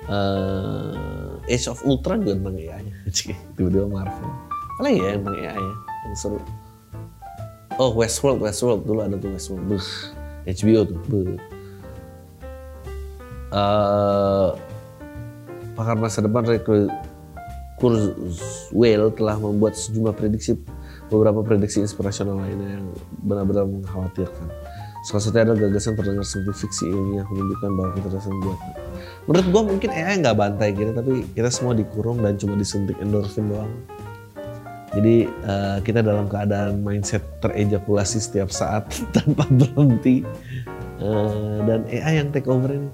[0.08, 2.93] uh, Age of Ultron juga tentang AI nya
[3.56, 4.32] tiba-tiba Marvel
[4.78, 5.74] apa ya tentang AI ya
[6.08, 6.39] yang seru
[7.78, 9.88] oh Westworld Westworld dulu ada tuh Westworld Buh.
[10.48, 11.36] HBO tuh Buh.
[13.48, 14.56] Uh,
[15.76, 16.43] pakar masa depan
[17.78, 20.58] Kurzweil telah membuat sejumlah prediksi
[21.13, 22.86] beberapa prediksi inspirasional lainnya yang
[23.22, 24.50] benar-benar mengkhawatirkan.
[25.06, 28.87] Salah satunya adalah gagasan terdengar seperti fiksi ilmiah menunjukkan bahwa kecerdasan buatan.
[29.28, 33.52] Menurut gua mungkin AI nggak bantai kita, tapi kita semua dikurung dan cuma disuntik endorfin
[33.52, 33.72] doang.
[34.96, 40.24] Jadi uh, kita dalam keadaan mindset terejakulasi setiap saat tanpa berhenti.
[40.98, 42.90] Uh, dan AI yang take over ini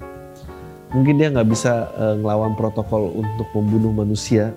[0.94, 4.54] mungkin dia nggak bisa uh, ngelawan protokol untuk membunuh manusia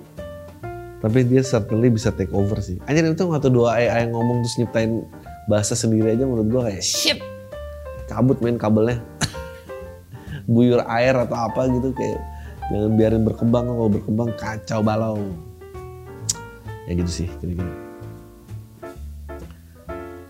[1.02, 4.62] tapi dia certainly bisa take over sih anjir itu waktu dua AI yang ngomong terus
[4.62, 5.02] nyiptain
[5.50, 7.18] bahasa sendiri aja menurut gua kayak shit
[8.06, 9.02] cabut main kabelnya
[10.48, 12.24] buyur air atau apa gitu kayak
[12.72, 15.20] jangan biarin berkembang kalau berkembang kacau balau
[16.88, 17.72] ya gitu sih kira-kira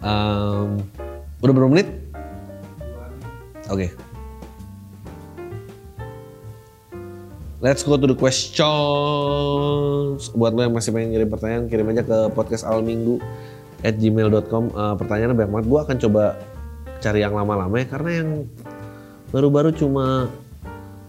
[0.02, 0.82] um,
[1.46, 1.88] udah berapa menit
[3.70, 3.90] oke okay.
[7.58, 8.70] Let's go to the questions.
[10.38, 13.18] Buat lo yang masih pengen kirim pertanyaan, kirim aja ke podcast awal minggu
[13.82, 14.78] at gmail.com.
[14.78, 15.66] Uh, pertanyaannya banyak banget.
[15.66, 16.38] Gue akan coba
[17.02, 18.46] cari yang lama-lama ya, karena yang
[19.32, 20.32] baru-baru cuma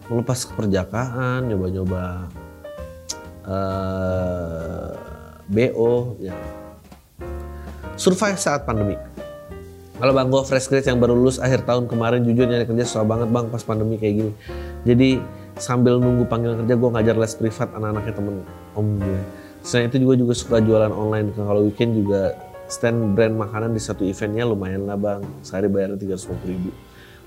[0.08, 2.32] melepas keperjakaan, nyoba-nyoba
[3.44, 4.92] uh,
[5.52, 6.34] eh, BO, ya.
[7.98, 8.94] Survive saat pandemi.
[9.98, 13.02] Kalau bang gue fresh grade yang baru lulus akhir tahun kemarin jujur nyari kerja susah
[13.02, 14.32] banget bang pas pandemi kayak gini.
[14.86, 15.18] Jadi
[15.58, 18.36] sambil nunggu panggilan kerja gue ngajar les privat anak-anaknya temen
[18.78, 19.20] om gue.
[19.66, 21.34] Selain itu juga juga suka jualan online.
[21.34, 22.38] Kalau weekend juga
[22.70, 25.26] stand brand makanan di satu eventnya lumayan lah bang.
[25.42, 26.70] Sehari bayarnya tiga ratus ribu.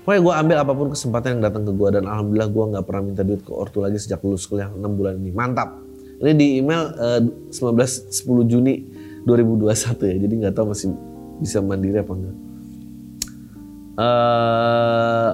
[0.02, 3.02] Pokoknya gue ambil apa pun kesempatan yang datang ke gue dan alhamdulillah gue nggak pernah
[3.06, 5.30] minta duit ke ortu lagi sejak lulus kuliah 6 bulan ini.
[5.30, 5.78] Mantap.
[6.18, 8.74] Ini di email uh, 19 10 Juni
[9.22, 10.16] 2021 ya.
[10.26, 10.90] Jadi nggak tahu masih
[11.38, 12.36] bisa mandiri apa enggak.
[13.92, 15.32] Uh,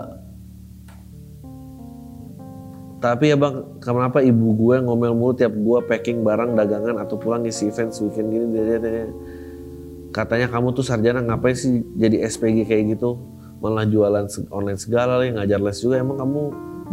[2.98, 7.46] tapi ya bang, kenapa ibu gue ngomel mulu tiap gue packing barang dagangan atau pulang
[7.46, 9.06] ngisi event weekend gini dia, dia, dia.
[10.12, 13.37] Katanya kamu tuh sarjana ngapain sih jadi SPG kayak gitu?
[13.58, 15.98] Malah jualan online segala lah, ngajar les juga.
[15.98, 16.42] Emang kamu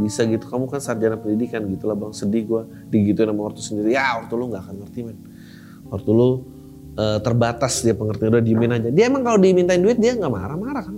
[0.01, 0.45] bisa gitu?
[0.49, 2.11] Kamu kan sarjana pendidikan gitu lah bang.
[2.11, 3.93] Sedih gue digituin sama ortu sendiri.
[3.93, 5.17] Ya ortu lu nggak akan ngerti men.
[5.93, 6.27] Ortu lu
[6.97, 8.89] uh, terbatas dia pengertian udah diemin aja.
[8.89, 10.97] Dia emang kalau dimintain duit dia nggak marah-marah kan?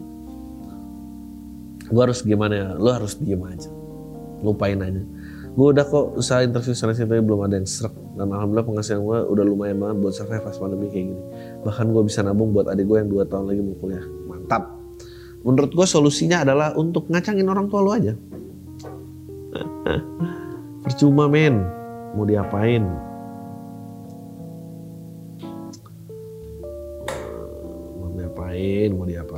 [1.88, 2.68] Gue harus gimana ya?
[2.80, 3.72] Lu harus diem aja
[4.42, 5.02] lupain aja
[5.58, 9.02] gue udah kok usaha interview sana sini tapi belum ada yang serak dan alhamdulillah penghasilan
[9.02, 11.24] gue udah lumayan banget buat survive pas pandemi kayak gini
[11.66, 14.77] bahkan gue bisa nabung buat adik gue yang dua tahun lagi mau kuliah mantap
[15.48, 18.12] menurut gue solusinya adalah untuk ngacangin orang tua lo aja.
[20.84, 21.64] Percuma men.
[22.20, 22.84] Mau diapain?
[27.96, 28.90] Mau diapain?
[28.92, 29.37] Mau diapain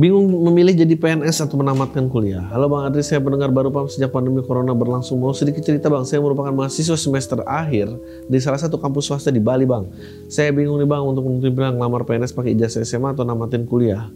[0.00, 2.40] Bingung memilih jadi PNS atau menamatkan kuliah.
[2.48, 5.20] Halo Bang Adri, saya pendengar baru paham sejak pandemi corona berlangsung.
[5.20, 7.92] Mau sedikit cerita Bang, saya merupakan mahasiswa semester akhir
[8.24, 9.92] di salah satu kampus swasta di Bali Bang.
[10.32, 14.08] Saya bingung nih Bang untuk menentukan pilihan ngelamar PNS pakai ijazah SMA atau namatin kuliah.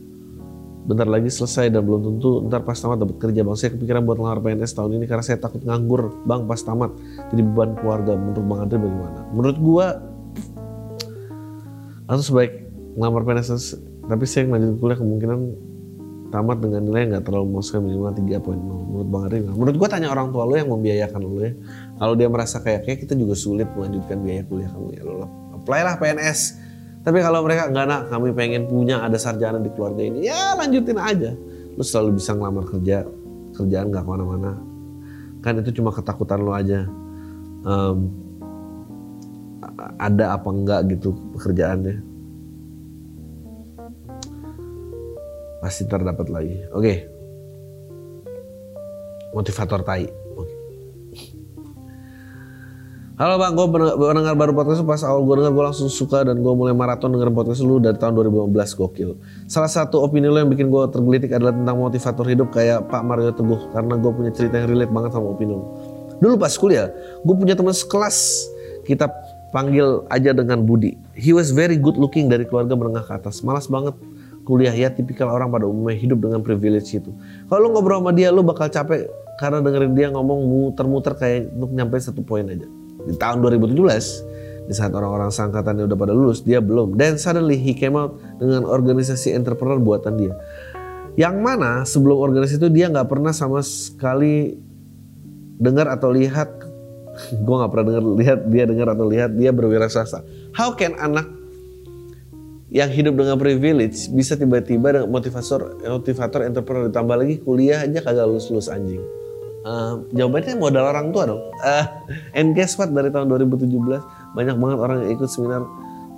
[0.89, 3.57] Bentar lagi selesai dan belum tentu ntar pas tamat dapat kerja Bang.
[3.61, 6.97] Saya kepikiran buat ngelamar PNS tahun ini karena saya takut nganggur Bang pas tamat.
[7.29, 8.17] Jadi beban keluarga.
[8.17, 9.21] Menurut Bang Adri bagaimana?
[9.37, 10.01] Menurut gua
[12.09, 13.77] atau sebaik ngelamar PNS
[14.09, 15.41] tapi saya lanjut kuliah kemungkinan
[16.35, 20.11] tamat dengan nilai yang nggak terlalu memuaskan minimal 3.0 menurut Bang Ari menurut gua tanya
[20.11, 21.55] orang tua lo yang membiayakan lo ya
[22.03, 25.81] kalau dia merasa kayak kayak kita juga sulit melanjutkan biaya kuliah kamu ya lo apply
[25.87, 26.65] lah PNS
[27.05, 30.97] tapi kalau mereka nggak nak kami pengen punya ada sarjana di keluarga ini ya lanjutin
[30.97, 31.37] aja.
[31.77, 33.05] Lo selalu bisa ngelamar kerja
[33.53, 34.57] kerjaan nggak ke mana-mana.
[35.45, 36.89] Kan itu cuma ketakutan lo aja.
[37.69, 38.09] Um,
[40.01, 42.14] ada apa enggak gitu pekerjaannya
[45.65, 46.61] pasti terdapat lagi.
[46.77, 46.85] Oke.
[46.85, 46.97] Okay.
[49.33, 50.05] Motivator tai.
[50.05, 50.57] Okay.
[53.17, 56.53] Halo bang, gue mendengar baru podcast pas awal gue dengar gue langsung suka dan gue
[56.53, 59.17] mulai maraton denger podcast lu dari tahun 2015 gokil.
[59.49, 63.33] Salah satu opini lo yang bikin gue tergelitik adalah tentang motivator hidup kayak Pak Mario
[63.33, 65.65] Teguh karena gue punya cerita yang relate banget sama opini lo.
[66.21, 66.93] Dulu pas kuliah,
[67.25, 68.51] gue punya teman sekelas
[68.85, 69.09] kita
[69.55, 70.99] panggil aja dengan Budi.
[71.17, 73.41] He was very good looking dari keluarga menengah ke atas.
[73.47, 73.95] Malas banget
[74.45, 77.11] kuliah ya tipikal orang pada umumnya hidup dengan privilege itu.
[77.49, 79.09] Kalau lu ngobrol sama dia lu bakal capek
[79.41, 82.69] karena dengerin dia ngomong muter-muter kayak untuk nyampe satu poin aja.
[83.05, 86.97] Di tahun 2017 di saat orang-orang sangkatannya udah pada lulus, dia belum.
[86.97, 90.33] Dan suddenly he came out dengan organisasi entrepreneur buatan dia.
[91.21, 94.57] Yang mana sebelum organisasi itu dia nggak pernah sama sekali
[95.61, 96.49] dengar atau lihat
[97.47, 100.25] gue nggak pernah dengar lihat dia dengar atau lihat dia berwira swasta.
[100.57, 101.29] How can anak
[102.75, 108.27] yang hidup dengan privilege bisa tiba-tiba dengan motivator motivator entrepreneur ditambah lagi kuliah aja kagak
[108.27, 108.99] lulus lulus anjing.
[109.65, 111.41] Uh, jawabannya modal orang tua dong.
[111.63, 111.87] Uh,
[112.35, 112.91] and guess what?
[112.91, 113.71] Dari tahun 2017
[114.35, 115.63] banyak banget orang yang ikut seminar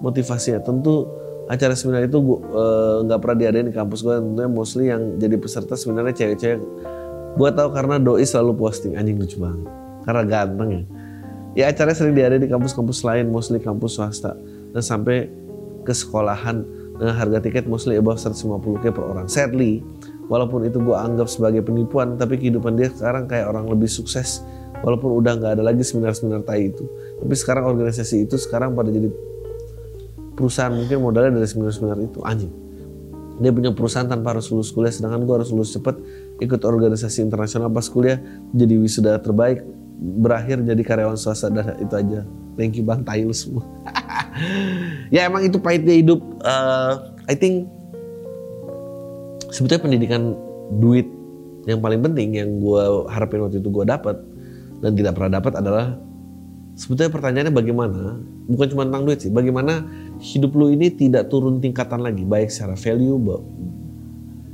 [0.01, 0.65] motivasinya.
[0.65, 1.05] Tentu
[1.47, 5.39] acara seminar itu eh, nggak uh, pernah diadain di kampus gue tentunya mostly yang jadi
[5.39, 6.59] peserta seminarnya cewek-cewek.
[7.39, 9.63] Gue tahu karena doi selalu posting anjing lucu banget.
[10.09, 10.83] Karena ganteng ya.
[11.55, 14.35] Ya acaranya sering diadain di kampus-kampus lain mostly kampus swasta.
[14.75, 15.46] Dan sampai
[15.87, 16.67] ke sekolahan
[16.99, 19.31] dengan harga tiket mostly above 150k per orang.
[19.31, 19.85] Sadly,
[20.27, 24.43] walaupun itu gue anggap sebagai penipuan, tapi kehidupan dia sekarang kayak orang lebih sukses.
[24.85, 26.85] Walaupun udah nggak ada lagi seminar-seminar tai itu.
[27.23, 29.09] Tapi sekarang organisasi itu sekarang pada jadi
[30.37, 32.53] perusahaan mungkin modalnya dari seminar-seminar itu anjing.
[33.41, 35.97] Dia punya perusahaan tanpa harus lulus kuliah, sedangkan gue harus lulus cepet
[36.41, 38.21] ikut organisasi internasional pas kuliah
[38.53, 39.65] jadi wisuda terbaik
[39.97, 42.21] berakhir jadi karyawan swasta dan itu aja.
[42.57, 43.65] Thank you Bang Tail semua.
[45.15, 46.21] ya emang itu pahitnya hidup.
[46.43, 47.67] Uh, I think
[49.51, 50.37] sebetulnya pendidikan
[50.79, 51.07] duit
[51.67, 54.17] yang paling penting yang gue harapin waktu itu gue dapat
[54.85, 55.99] dan tidak pernah dapat adalah
[56.79, 58.03] sebetulnya pertanyaannya bagaimana
[58.47, 59.83] bukan cuma tentang duit sih bagaimana
[60.23, 63.19] hidup lu ini tidak turun tingkatan lagi baik secara value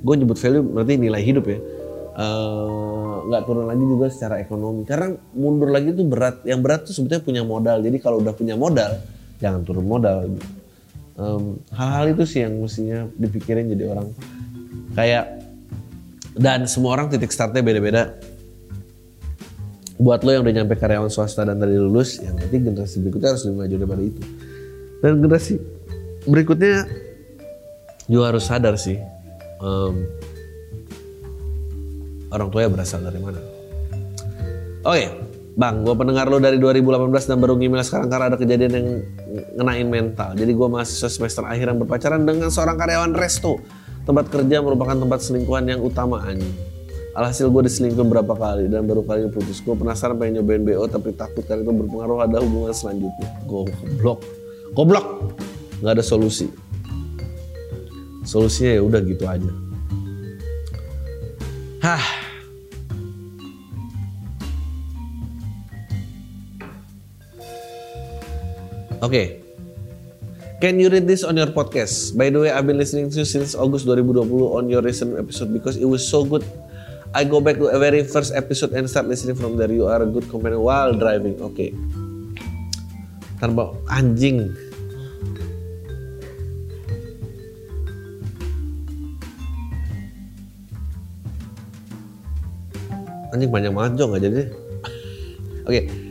[0.03, 1.59] gue nyebut value berarti nilai hidup ya
[2.17, 6.89] eh, nggak uh, turun lagi juga secara ekonomi karena mundur lagi tuh berat yang berat
[6.89, 9.03] tuh sebetulnya punya modal jadi kalau udah punya modal
[9.43, 10.31] jangan turun modal.
[11.75, 14.09] Hal-hal um, itu sih yang mestinya dipikirin jadi orang
[14.97, 15.45] kayak
[16.39, 18.17] dan semua orang titik startnya beda-beda.
[20.01, 23.45] Buat lo yang udah nyampe karyawan swasta dan tadi lulus yang nanti generasi berikutnya harus
[23.45, 24.23] lebih maju daripada itu.
[25.03, 25.55] Dan generasi
[26.25, 26.89] berikutnya
[28.09, 28.99] juga harus sadar sih
[29.61, 29.95] um,
[32.33, 33.39] orang tua berasal dari mana.
[34.83, 35.13] Oh ya
[35.53, 38.87] Bang, gue pendengar lo dari 2018 dan baru ngemail sekarang karena ada kejadian yang
[39.61, 40.33] ngenain mental.
[40.33, 43.61] Jadi gue mahasiswa semester akhir yang berpacaran dengan seorang karyawan resto.
[44.09, 46.57] Tempat kerja merupakan tempat selingkuhan yang utama anjing.
[47.13, 49.61] Alhasil gue diselingkuh berapa kali dan baru kali putus.
[49.61, 53.29] Gue penasaran pengen nyobain BO tapi takut karena itu berpengaruh ada hubungan selanjutnya.
[53.45, 54.25] Gue goblok.
[54.73, 55.07] Goblok.
[55.85, 56.49] Gak ada solusi.
[58.25, 59.53] Solusinya ya udah gitu aja.
[61.85, 62.22] Hah,
[69.03, 69.43] Okay.
[70.63, 72.15] Can you read this on your podcast?
[72.15, 75.51] By the way, I've been listening to you since August 2020 on your recent episode
[75.51, 76.47] because it was so good.
[77.11, 79.67] I go back to a very first episode and start listening from there.
[79.67, 81.35] You are a good companion while driving.
[81.43, 81.51] Oke.
[81.51, 81.71] Okay.
[83.43, 84.55] Tanpa anjing.
[93.35, 94.43] Anjing banyak banget Jo nggak jadi.
[95.67, 95.75] Oke.
[95.91, 96.02] Okay.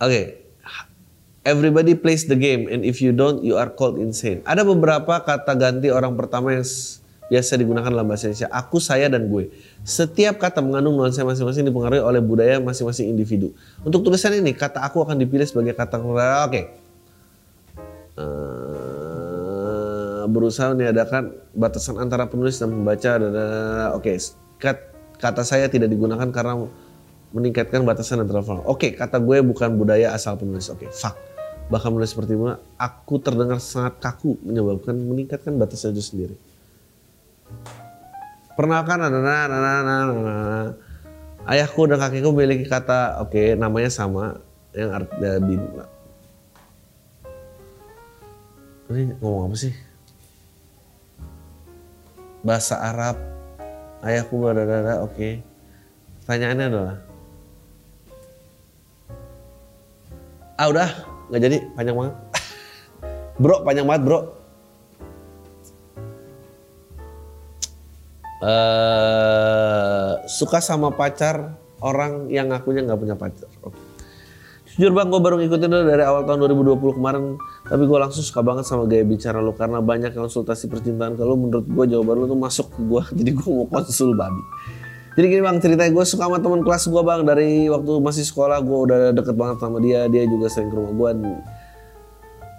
[0.00, 0.40] Okay.
[1.44, 4.44] everybody plays the game and if you don't, you are called insane.
[4.44, 6.66] Ada beberapa kata ganti orang pertama yang
[7.30, 8.50] biasa digunakan dalam bahasa Indonesia.
[8.50, 9.48] Aku, saya, dan gue.
[9.86, 13.54] Setiap kata mengandung nuansa masing-masing dipengaruhi oleh budaya masing-masing individu.
[13.86, 16.18] Untuk tulisan ini, kata aku akan dipilih sebagai kata Oke.
[16.50, 16.64] Okay.
[18.20, 23.16] Uh, berusaha meniadakan batasan antara penulis dan pembaca.
[23.94, 24.74] Oke, okay.
[25.16, 26.68] kata saya tidak digunakan karena
[27.30, 28.66] meningkatkan batasan antara orang.
[28.66, 30.66] Oke, kata gue bukan budaya asal penulis.
[30.70, 31.14] Oke, fuck.
[31.70, 36.36] Bahkan menulis seperti mana, aku terdengar sangat kaku menyebabkan meningkatkan batasan itu sendiri.
[38.58, 40.68] Pernah kan ada nah, nah, nah, nah, nah.
[41.46, 44.42] Ayahku dan kakekku memiliki kata, oke, okay, namanya sama,
[44.76, 45.62] yang artinya bin.
[48.90, 49.74] Ini ngomong apa sih?
[52.42, 53.16] Bahasa Arab.
[54.02, 55.14] Ayahku ada, oke.
[55.14, 55.32] Okay.
[56.20, 56.96] Pertanyaannya adalah,
[60.60, 60.88] ah udah.
[61.32, 61.58] Nggak jadi.
[61.72, 62.14] Panjang banget.
[63.40, 64.20] Bro panjang banget bro.
[68.40, 73.48] Uh, suka sama pacar orang yang ngakunya nggak punya pacar.
[74.70, 77.36] Jujur bang, gue baru ngikutin lo dari awal tahun 2020 kemarin.
[77.68, 81.36] Tapi gue langsung suka banget sama gaya bicara lo Karena banyak konsultasi percintaan ke lo
[81.36, 84.42] Menurut gue jawaban lo tuh masuk ke gue Jadi gue mau konsul babi
[85.10, 87.20] jadi gini bang ceritanya gue suka sama teman kelas gue bang.
[87.26, 90.06] Dari waktu masih sekolah gue udah deket banget sama dia.
[90.06, 91.10] Dia juga sering ke rumah gue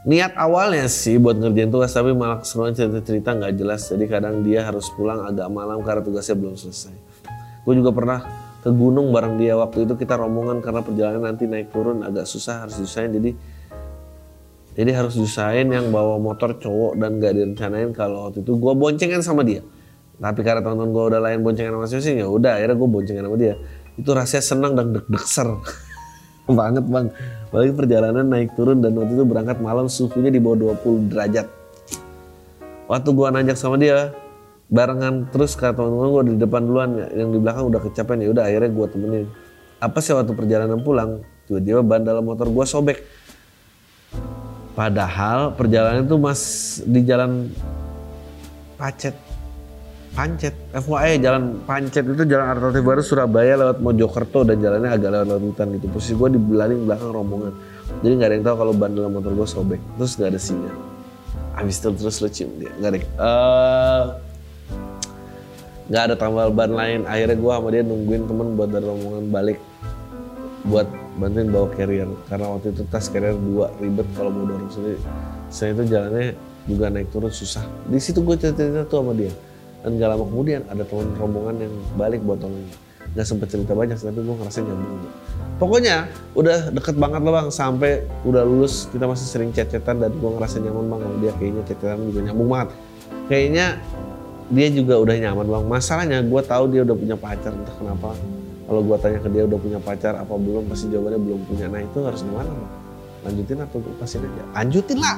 [0.02, 3.88] niat awalnya sih buat ngerjain tugas tapi malah keseruan cerita-cerita nggak jelas.
[3.88, 6.96] Jadi kadang dia harus pulang agak malam karena tugasnya belum selesai.
[7.64, 8.20] Gue juga pernah
[8.60, 9.56] ke gunung bareng dia.
[9.56, 13.16] Waktu itu kita rombongan karena perjalanan nanti naik turun agak susah harus diusahain.
[13.16, 13.32] Jadi
[14.76, 17.96] jadi harus diusahain yang bawa motor cowok dan gak direncanain.
[17.96, 19.64] Kalau waktu itu gue boncengan sama dia
[20.22, 23.38] tapi karena teman-teman gue udah lain boncengan sama sih ya udah akhirnya gue boncengan sama
[23.42, 23.58] dia.
[23.98, 25.50] Itu rasanya senang dan deg-degser
[26.62, 27.10] banget bang.
[27.50, 31.50] Balik perjalanan naik turun dan waktu itu berangkat malam suhunya di bawah 20 derajat.
[32.86, 34.14] Waktu gue nanjak sama dia
[34.70, 38.44] barengan terus kata teman-teman gue di depan duluan yang di belakang udah kecapean ya udah
[38.46, 39.26] akhirnya gue temenin.
[39.82, 41.26] Apa sih waktu perjalanan pulang?
[41.50, 43.02] Tiba-tiba ban dalam motor gue sobek.
[44.78, 46.42] Padahal perjalanan itu mas
[46.86, 47.50] di jalan
[48.78, 49.31] pacet
[50.12, 55.28] Pancet, FYI jalan Pancet itu jalan alternatif baru Surabaya lewat Mojokerto dan jalannya agak lewat
[55.32, 55.86] lewat hutan gitu.
[55.88, 57.54] Posisi gue di belakang rombongan.
[58.04, 59.80] Jadi nggak ada yang tahu kalau ban dalam motor gue sobek.
[59.96, 60.78] Terus nggak ada sinyal.
[61.56, 62.72] Habis itu terus lo cium dia.
[62.76, 63.00] Nggak ada.
[63.16, 64.04] Uh,
[65.88, 67.08] nggak ada tambal ban lain.
[67.08, 69.60] Akhirnya gue sama dia nungguin temen buat dari rombongan balik
[70.68, 70.86] buat
[71.18, 75.00] bantuin bawa carrier karena waktu itu tas carrier dua ribet kalau mau dorong sendiri.
[75.48, 76.36] Saya itu jalannya
[76.68, 77.64] juga naik turun susah.
[77.88, 79.32] Di situ gue cerita-cerita tuh sama dia
[79.82, 82.66] dan gak lama kemudian ada teman rombongan yang balik buat tolong
[83.12, 85.04] nggak sempet cerita banyak tapi gue ngerasa nyambung
[85.62, 87.48] pokoknya udah deket banget loh bang.
[87.54, 91.00] Sampai udah lulus kita masih sering chat-chatan dan gue ngerasa nyaman bang.
[91.06, 92.70] Sama dia kayaknya chat-chatan juga nyambung banget.
[93.30, 93.66] Kayaknya
[94.50, 95.64] dia juga udah nyaman bang.
[95.70, 98.18] Masalahnya gue tahu dia udah punya pacar entah kenapa.
[98.66, 101.66] Kalau gue tanya ke dia udah punya pacar apa belum pasti jawabannya belum punya.
[101.70, 102.72] Nah itu harus gimana bang?
[103.22, 104.44] Lanjutin atau lepasin aja?
[104.58, 105.18] Lanjutin lah!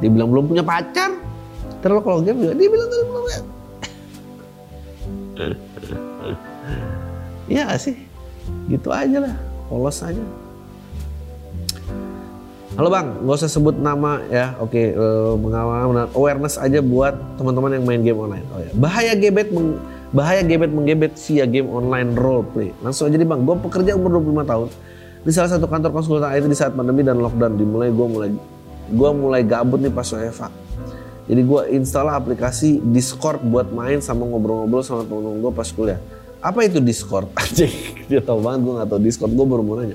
[0.00, 1.12] Dia bilang belum punya pacar.
[1.84, 3.40] Terus kalau game juga dia bilang belum punya
[7.50, 7.98] Iya sih,
[8.70, 9.34] gitu aja lah,
[9.66, 10.22] polos aja.
[12.78, 14.54] Halo bang, nggak usah sebut nama ya.
[14.62, 15.34] Oke, uh,
[16.14, 18.46] awareness aja buat teman-teman yang main game online.
[18.54, 19.82] Oh ya, bahaya gebet meng,
[20.14, 22.70] bahaya gebet menggebet via game online role play.
[22.86, 24.68] Langsung aja nih bang, gue pekerja umur 25 tahun
[25.20, 28.30] di salah satu kantor konsultan IT di saat pandemi dan lockdown dimulai gue mulai
[28.88, 30.48] gue mulai gabut nih pas WFA
[31.30, 36.02] jadi gue install aplikasi Discord buat main sama ngobrol-ngobrol sama temen-temen gue pas kuliah.
[36.42, 37.30] Apa itu Discord?
[37.38, 37.70] Anjing,
[38.10, 39.94] dia tau banget gue gak tau Discord, gue baru mau nanya.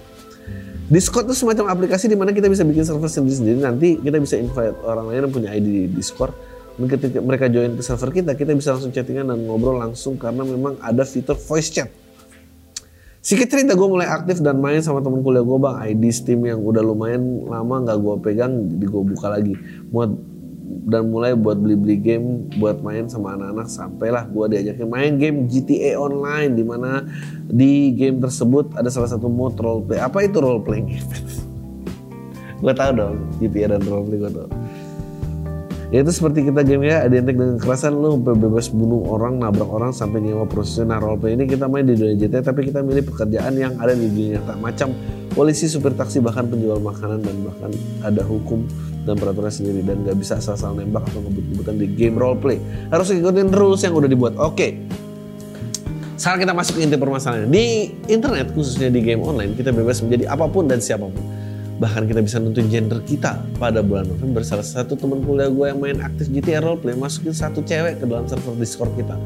[0.87, 3.59] Discord itu semacam aplikasi di mana kita bisa bikin server sendiri-sendiri.
[3.59, 6.31] Nanti kita bisa invite orang lain yang punya ID di Discord.
[6.79, 10.47] Dan ketika mereka join ke server kita, kita bisa langsung chattingan dan ngobrol langsung karena
[10.47, 11.91] memang ada fitur voice chat.
[13.25, 16.61] Sikit cerita gue mulai aktif dan main sama temen kuliah gue bang ID Steam yang
[16.61, 19.57] udah lumayan lama gak gue pegang jadi gue buka lagi.
[19.89, 20.13] Buat
[20.85, 23.69] dan mulai buat beli-beli game buat main sama anak-anak.
[23.69, 27.05] Sampailah gue diajakin main game GTA Online di mana
[27.45, 30.01] di game tersebut ada salah satu mode role play.
[30.01, 30.89] Apa itu role playing?
[30.95, 31.45] Game
[32.65, 34.47] gue tau dong GTA dan role play gue tau
[35.93, 37.93] ya itu seperti kita game ya identik dengan kekerasan.
[37.93, 41.93] Lu bebas bunuh orang nabrak orang sampai nyewa profesional role play ini kita main di
[41.93, 44.57] dunia GTA tapi kita milih pekerjaan yang ada di dunia nyata.
[44.57, 44.91] Macam
[45.31, 48.65] polisi supir taksi bahkan penjual makanan dan bahkan ada hukum
[49.05, 52.57] dan peraturan sendiri dan nggak bisa asal-asal nembak atau ngebut-ngebutan di game role play.
[52.89, 54.33] Harus ikutin rules yang udah dibuat.
[54.35, 54.53] Oke.
[54.57, 54.71] Okay.
[56.15, 57.51] Sekarang kita masuk ke inti permasalahannya.
[57.51, 61.23] Di internet khususnya di game online kita bebas menjadi apa pun dan siapa pun.
[61.75, 64.39] Bahkan kita bisa nonton gender kita pada bulan November.
[64.47, 68.25] Salah satu teman kuliah gue yang main aktif GTA Roleplay masukin satu cewek ke dalam
[68.31, 69.19] server Discord kita.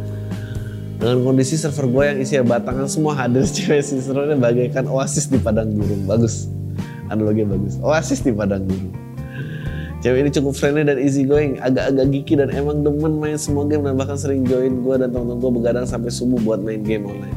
[0.99, 5.69] Dengan kondisi server gue yang isinya batangan semua hadir cewek sinetronnya bagaikan oasis di padang
[5.71, 6.09] gurun.
[6.09, 6.49] Bagus.
[7.13, 7.77] Analogi bagus.
[7.85, 8.98] Oasis di padang gurun.
[9.99, 13.83] Cewek ini cukup friendly dan easy going, agak-agak geeky dan emang demen main semua game
[13.83, 17.35] dan bahkan sering join gue dan temen-temen gue begadang sampai subuh buat main game online.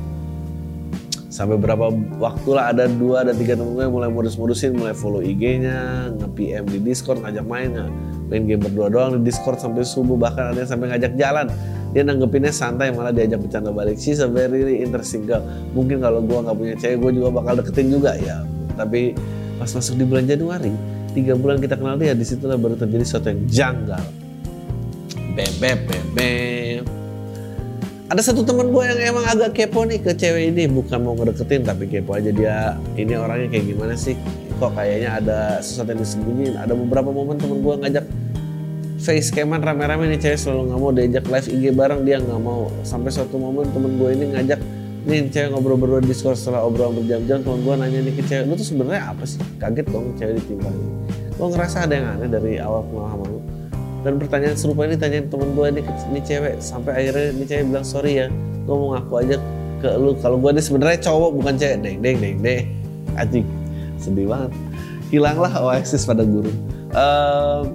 [1.27, 1.91] Sampai berapa
[2.23, 6.79] waktu lah ada dua dan tiga temen gue mulai modus-modusin, mulai follow IG-nya, nge-PM di
[6.79, 7.75] Discord, ngajak main,
[8.31, 11.51] main game berdua doang di Discord sampai subuh, bahkan ada yang sampai ngajak jalan.
[11.91, 13.99] Dia nanggepinnya santai malah diajak bercanda balik.
[13.99, 15.43] She's a very really interesting girl.
[15.75, 18.47] Mungkin kalau gue nggak punya cewek, gue juga bakal deketin juga ya.
[18.79, 19.19] Tapi
[19.59, 23.29] pas masuk di bulan Januari, tiga bulan kita kenal dia di situlah baru terjadi sesuatu
[23.31, 24.05] yang janggal.
[25.33, 27.03] Bebek bebek
[28.13, 31.65] ada satu teman gue yang emang agak kepo nih ke cewek ini bukan mau ngedeketin
[31.65, 34.21] tapi kepo aja dia ini orangnya kayak gimana sih?
[34.61, 36.61] Kok kayaknya ada sesuatu yang disembunyiin.
[36.61, 38.05] Ada beberapa momen temen gue ngajak
[39.01, 42.69] face caman rame-rame nih cewek selalu nggak mau diajak live IG bareng dia nggak mau.
[42.85, 44.61] Sampai suatu momen temen gue ini ngajak
[45.09, 48.45] nih cewek ngobrol berdua di Discord setelah obrolan berjam-jam teman gue nanya nih ke cewek
[48.45, 49.41] lu tuh sebenarnya apa sih?
[49.57, 51.02] Kaget dong cewek ditimbangin
[51.43, 53.27] gue ngerasa ada yang aneh dari awal pengalaman.
[53.35, 53.41] Lu
[54.03, 56.55] dan pertanyaan serupa ini tanyain temen gue nih, nih cewek.
[56.63, 58.27] Sampai akhirnya nih cewek bilang sorry ya
[58.63, 59.37] gue mau ngaku aja
[59.83, 60.15] ke lu.
[60.23, 61.77] Kalau gue nih sebenarnya cowok bukan cewek.
[61.83, 62.65] Deng deng deng deng.
[63.19, 63.47] Anjing
[63.99, 64.51] sedih banget.
[65.11, 66.51] Hilanglah oasis pada guru.
[66.95, 67.67] Uh,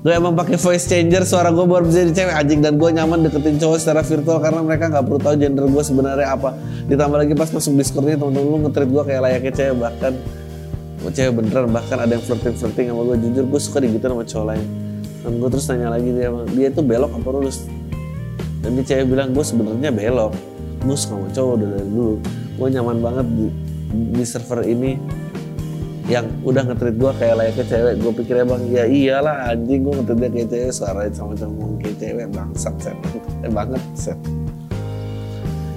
[0.00, 2.34] gue emang pakai voice changer suara gue baru bisa cewek.
[2.34, 5.82] Anjing dan gue nyaman deketin cowok secara virtual karena mereka nggak perlu tahu gender gue
[5.86, 6.54] sebenarnya apa.
[6.86, 10.14] Ditambah lagi pas masuk discordnya temen-temen lu ngetrit gue kayak layaknya cewek bahkan
[11.08, 14.46] cewek beneran bahkan ada yang flirting flirting sama gue jujur gue suka digituin sama cowok
[14.52, 14.66] lain.
[15.20, 17.64] Dan gue terus nanya lagi dia dia itu belok apa lurus?
[18.60, 20.32] Dan dia cewek bilang gue sebenarnya belok.
[20.84, 22.14] Gue suka sama cowok udah dari dulu.
[22.60, 23.46] Gue nyaman banget di,
[24.12, 25.00] di server ini
[26.12, 27.94] yang udah ngetrit gue kayak layaknya cewek.
[28.04, 30.70] Gue pikir bang ya iyalah anjing gue ngetrit dia kayak cewek.
[30.76, 32.96] Suaranya sama cowok kayak cewek bangsat set.
[33.40, 34.20] Eh, banget set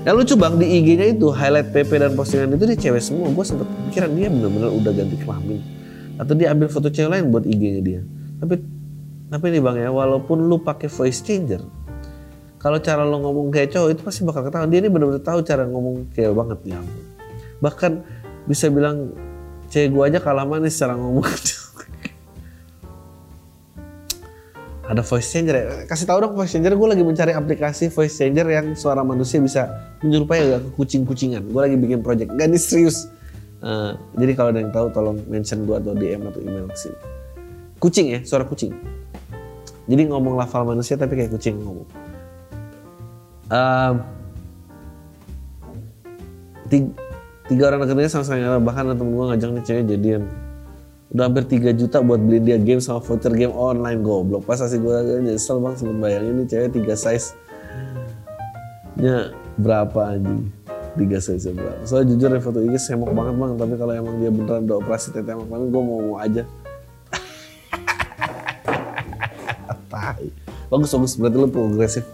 [0.03, 3.31] yang lucu bang di IG-nya itu highlight PP dan postingan itu dia cewek semua.
[3.31, 5.63] Gue sempet pikiran dia bener-bener udah ganti kelamin.
[6.19, 8.01] Atau dia ambil foto cewek lain buat IG-nya dia.
[8.43, 8.59] Tapi
[9.31, 11.63] tapi nih bang ya walaupun lu pakai voice changer
[12.63, 14.71] kalau cara lo ngomong kayak cowok itu pasti bakal ketahuan.
[14.71, 16.79] Dia ini bener-bener tahu cara ngomong kayak banget ya.
[17.59, 17.91] Bahkan
[18.47, 19.11] bisa bilang
[19.67, 21.27] cewek gue aja kalah manis secara ngomong
[24.83, 25.65] ada voice changer ya.
[25.87, 26.75] Kasih tahu dong voice changer.
[26.75, 29.71] Gue lagi mencari aplikasi voice changer yang suara manusia bisa
[30.03, 31.47] menyerupai agak ke kucing-kucingan.
[31.47, 32.35] Gue lagi bikin project.
[32.35, 33.07] Gak ini serius.
[33.63, 36.97] Uh, jadi kalau ada yang tahu tolong mention gue atau DM atau email ke sini.
[37.79, 38.75] Kucing ya, suara kucing.
[39.87, 41.87] Jadi ngomong lafal manusia tapi kayak kucing ngomong.
[43.47, 44.03] Uh,
[46.67, 46.91] tiga,
[47.47, 50.23] tiga orang dekatnya sama-sama bahkan temen gue ngajak nih cewek jadian
[51.13, 54.49] udah hampir 3 juta buat beli dia game sama voucher game online goblok.
[54.49, 57.37] Pas asli gue nyesel bang sempet bayangin nih cewek 3 size.
[58.97, 59.29] Nya
[59.61, 60.49] berapa anjing?
[60.97, 61.85] 3 size berapa?
[61.85, 63.53] Soalnya jujur ya foto IG semok banget bang.
[63.61, 66.49] Tapi kalau emang dia beneran udah operasi tete emang gue mau mau aja.
[70.73, 71.13] Bagus bagus.
[71.21, 72.09] Berarti lu progresif.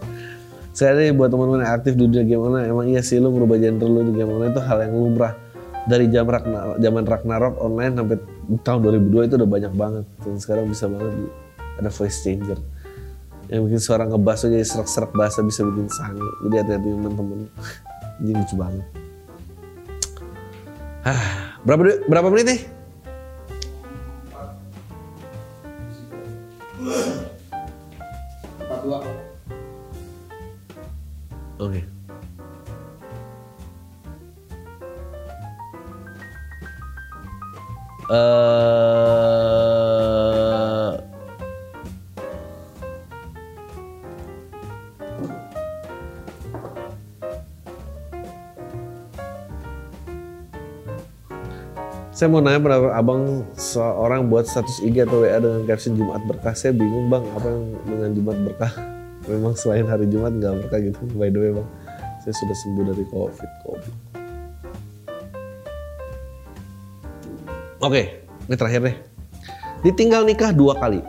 [0.76, 3.88] Sekali buat teman-teman yang aktif di dunia game online emang iya sih lu merubah genre
[3.88, 5.32] lu di game online itu hal yang lumrah.
[5.88, 8.20] Dari jam Ragnarok, zaman Ragnarok online sampai
[8.62, 10.04] tahun 2002 itu udah banyak banget.
[10.22, 11.30] Dan sekarang bisa banget
[11.78, 12.58] ada voice changer.
[13.50, 17.50] Yang bikin suara ngebahas jadi serak-serak bahasa bisa bikin sange jadi hati-hati teman-teman
[18.22, 18.86] ini lucu banget.
[21.66, 22.60] Berapa berapa menit nih
[52.20, 56.52] Saya mau nanya pada abang seorang buat status IG atau WA dengan caption Jumat berkah.
[56.52, 58.72] Saya bingung bang, apa yang dengan Jumat berkah?
[59.32, 61.00] Memang selain hari Jumat nggak berkah gitu.
[61.16, 61.68] By the way bang,
[62.20, 63.50] saya sudah sembuh dari COVID.
[63.64, 63.94] COVID.
[67.88, 68.96] Oke, ini terakhir deh.
[69.88, 71.00] Ditinggal nikah dua kali.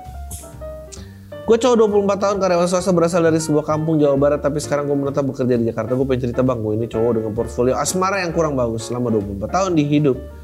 [1.44, 4.96] Gue cowok 24 tahun karyawan swasta berasal dari sebuah kampung Jawa Barat tapi sekarang gue
[4.96, 5.92] menetap bekerja di Jakarta.
[5.92, 9.52] Gue pengen cerita bang, gue ini cowok dengan portfolio asmara yang kurang bagus selama 24
[9.52, 10.40] tahun di hidup.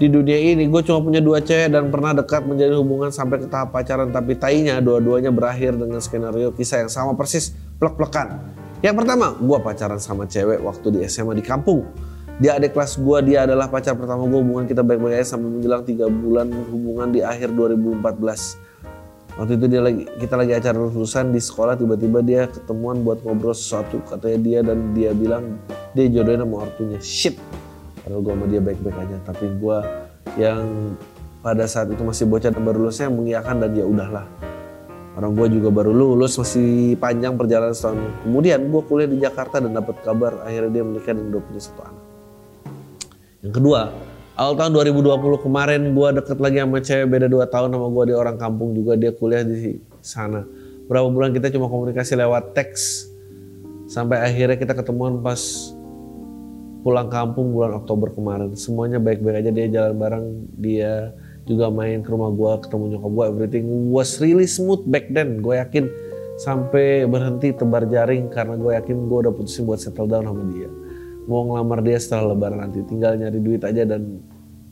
[0.00, 3.52] Di dunia ini gue cuma punya dua cewek dan pernah dekat menjadi hubungan sampai ke
[3.52, 8.40] tahap pacaran tapi tainya dua-duanya berakhir dengan skenario kisah yang sama persis plek-plekan.
[8.80, 11.84] Yang pertama, gue pacaran sama cewek waktu di SMA di kampung.
[12.40, 15.84] Dia adik kelas gue dia adalah pacar pertama gue hubungan kita baik-baik aja sampai menjelang
[15.84, 18.00] tiga bulan hubungan di akhir 2014
[19.36, 23.52] waktu itu dia lagi kita lagi acara lulusan di sekolah tiba-tiba dia ketemuan buat ngobrol
[23.52, 25.60] sesuatu katanya dia dan dia bilang
[25.92, 26.96] dia jodohin sama ortunya.
[27.04, 27.36] Shit
[28.04, 29.16] padahal gue sama dia baik-baik aja.
[29.26, 29.78] Tapi gue
[30.36, 30.94] yang
[31.40, 34.26] pada saat itu masih bocah dan baru lulusnya mengiyakan dan ya udahlah.
[35.18, 37.98] Orang gue juga baru lulus masih panjang perjalanan setahun.
[38.24, 41.82] Kemudian gue kuliah di Jakarta dan dapat kabar akhirnya dia menikah dan udah punya satu
[41.82, 42.04] anak.
[43.40, 43.80] Yang kedua,
[44.38, 48.14] awal tahun 2020 kemarin gue deket lagi sama cewek beda 2 tahun sama gue di
[48.14, 50.46] orang kampung juga dia kuliah di sana.
[50.86, 53.10] Berapa bulan kita cuma komunikasi lewat teks.
[53.90, 55.40] Sampai akhirnya kita ketemuan pas
[56.80, 58.56] pulang kampung bulan Oktober kemarin.
[58.56, 60.26] Semuanya baik-baik aja dia jalan bareng
[60.56, 61.12] dia
[61.44, 65.44] juga main ke rumah gue ketemu nyokap gue everything was really smooth back then.
[65.44, 65.88] Gue yakin
[66.40, 70.68] sampai berhenti tebar jaring karena gue yakin gue udah putusin buat settle down sama dia.
[71.28, 72.80] Mau ngelamar dia setelah lebaran nanti.
[72.88, 74.24] Tinggal nyari duit aja dan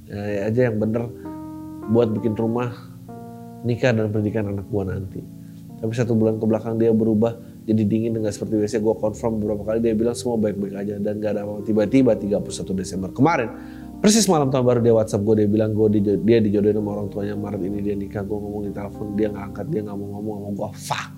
[0.09, 1.13] ya, aja yang bener
[1.93, 2.73] buat bikin rumah
[3.69, 5.21] nikah dan pendidikan anak gua nanti.
[5.79, 7.37] Tapi satu bulan ke belakang dia berubah
[7.69, 11.21] jadi dingin dengan seperti biasa gue confirm beberapa kali dia bilang semua baik-baik aja dan
[11.21, 12.41] gak ada apa tiba-tiba 31
[12.81, 13.53] Desember kemarin
[14.01, 17.09] persis malam tahun baru dia WhatsApp gue dia bilang gue di, dia dijodohin sama orang
[17.13, 20.09] tuanya Maret ini dia nikah gue ngomong di telepon dia nggak angkat dia nggak mau
[20.17, 21.09] ngomong sama gue fuck.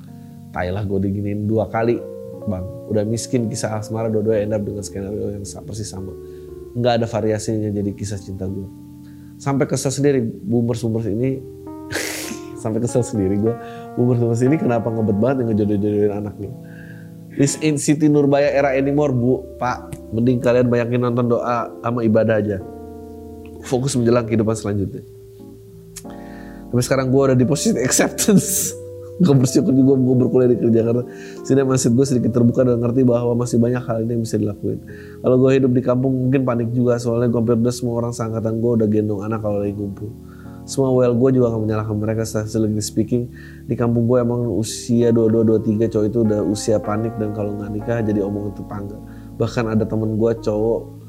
[0.51, 2.03] Tailah gue diginiin dua kali
[2.51, 2.65] bang.
[2.91, 6.11] Udah miskin kisah asmara dua-dua end up dengan skenario yang persis sama.
[6.75, 8.91] Nggak ada variasinya jadi kisah cinta gue
[9.41, 11.41] sampai kesel sendiri boomers boomers ini.
[12.61, 13.55] Sampai kesel sendiri gue
[13.99, 16.53] umur sama ini kenapa ngebet banget ngejodoh-jodohin anak nih
[17.31, 19.39] This in City Nurbaya era anymore bu.
[19.55, 22.59] Pak mending kalian banyakin nonton doa sama ibadah aja.
[23.63, 25.07] Fokus menjelang kehidupan selanjutnya.
[26.71, 28.75] Tapi sekarang gue udah di posisi acceptance.
[29.21, 31.05] Gue bersyukur juga gue berkuliah di kerja karena
[31.45, 34.81] sini masih gue sedikit terbuka dan ngerti bahwa masih banyak hal ini yang bisa dilakuin.
[35.21, 38.65] Kalau gue hidup di kampung mungkin panik juga soalnya gue hampir udah semua orang seangkatan
[38.65, 40.09] gue udah gendong anak kalau lagi ngumpul
[40.71, 42.47] semua well gue juga gak menyalahkan mereka secara
[42.79, 43.27] speaking.
[43.67, 47.99] Di kampung gue emang usia 22-23 cowok itu udah usia panik dan kalau nggak nikah
[48.07, 48.99] jadi omongan tetangga.
[49.35, 51.03] Bahkan ada temen gue cowok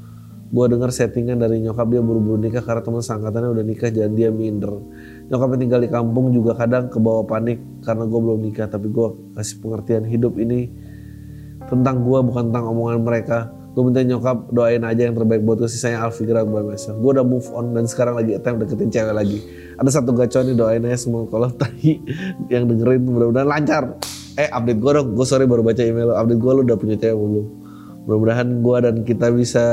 [0.52, 4.34] gue denger settingan dari nyokap dia buru-buru nikah karena teman sangkatannya udah nikah dan dia
[4.34, 4.82] minder.
[5.30, 9.08] Nyokapnya tinggal di kampung juga kadang kebawa panik karena gue belum nikah tapi gue
[9.38, 10.74] kasih pengertian hidup ini
[11.70, 15.70] tentang gue bukan tentang omongan mereka gue minta nyokap doain aja yang terbaik buat gue
[15.70, 19.38] sisanya Alfigra gue myself gue udah move on dan sekarang lagi attempt deketin cewek lagi.
[19.80, 21.96] Ada satu gacor nih doain aja semua kalau tadi
[22.52, 23.96] yang dengerin mudah-mudahan lancar.
[24.36, 25.08] Eh update gue dong.
[25.16, 27.46] Gue sorry baru baca email lo update gue lo udah punya cewek belum?
[28.04, 29.64] Mudah-mudahan gue dan kita bisa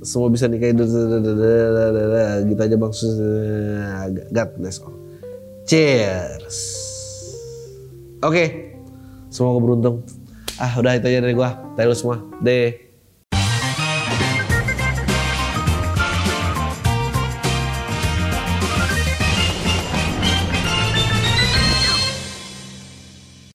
[0.00, 0.72] semua bisa nikah
[2.46, 2.92] gitu aja bang.
[4.30, 5.00] God bless all
[5.70, 6.58] cheers.
[8.20, 8.34] Oke.
[8.34, 8.48] Okay.
[9.30, 10.02] semoga beruntung
[10.60, 11.56] ah udah itu aja dari gua.
[11.74, 12.20] Tayo semua.
[12.44, 12.89] Deh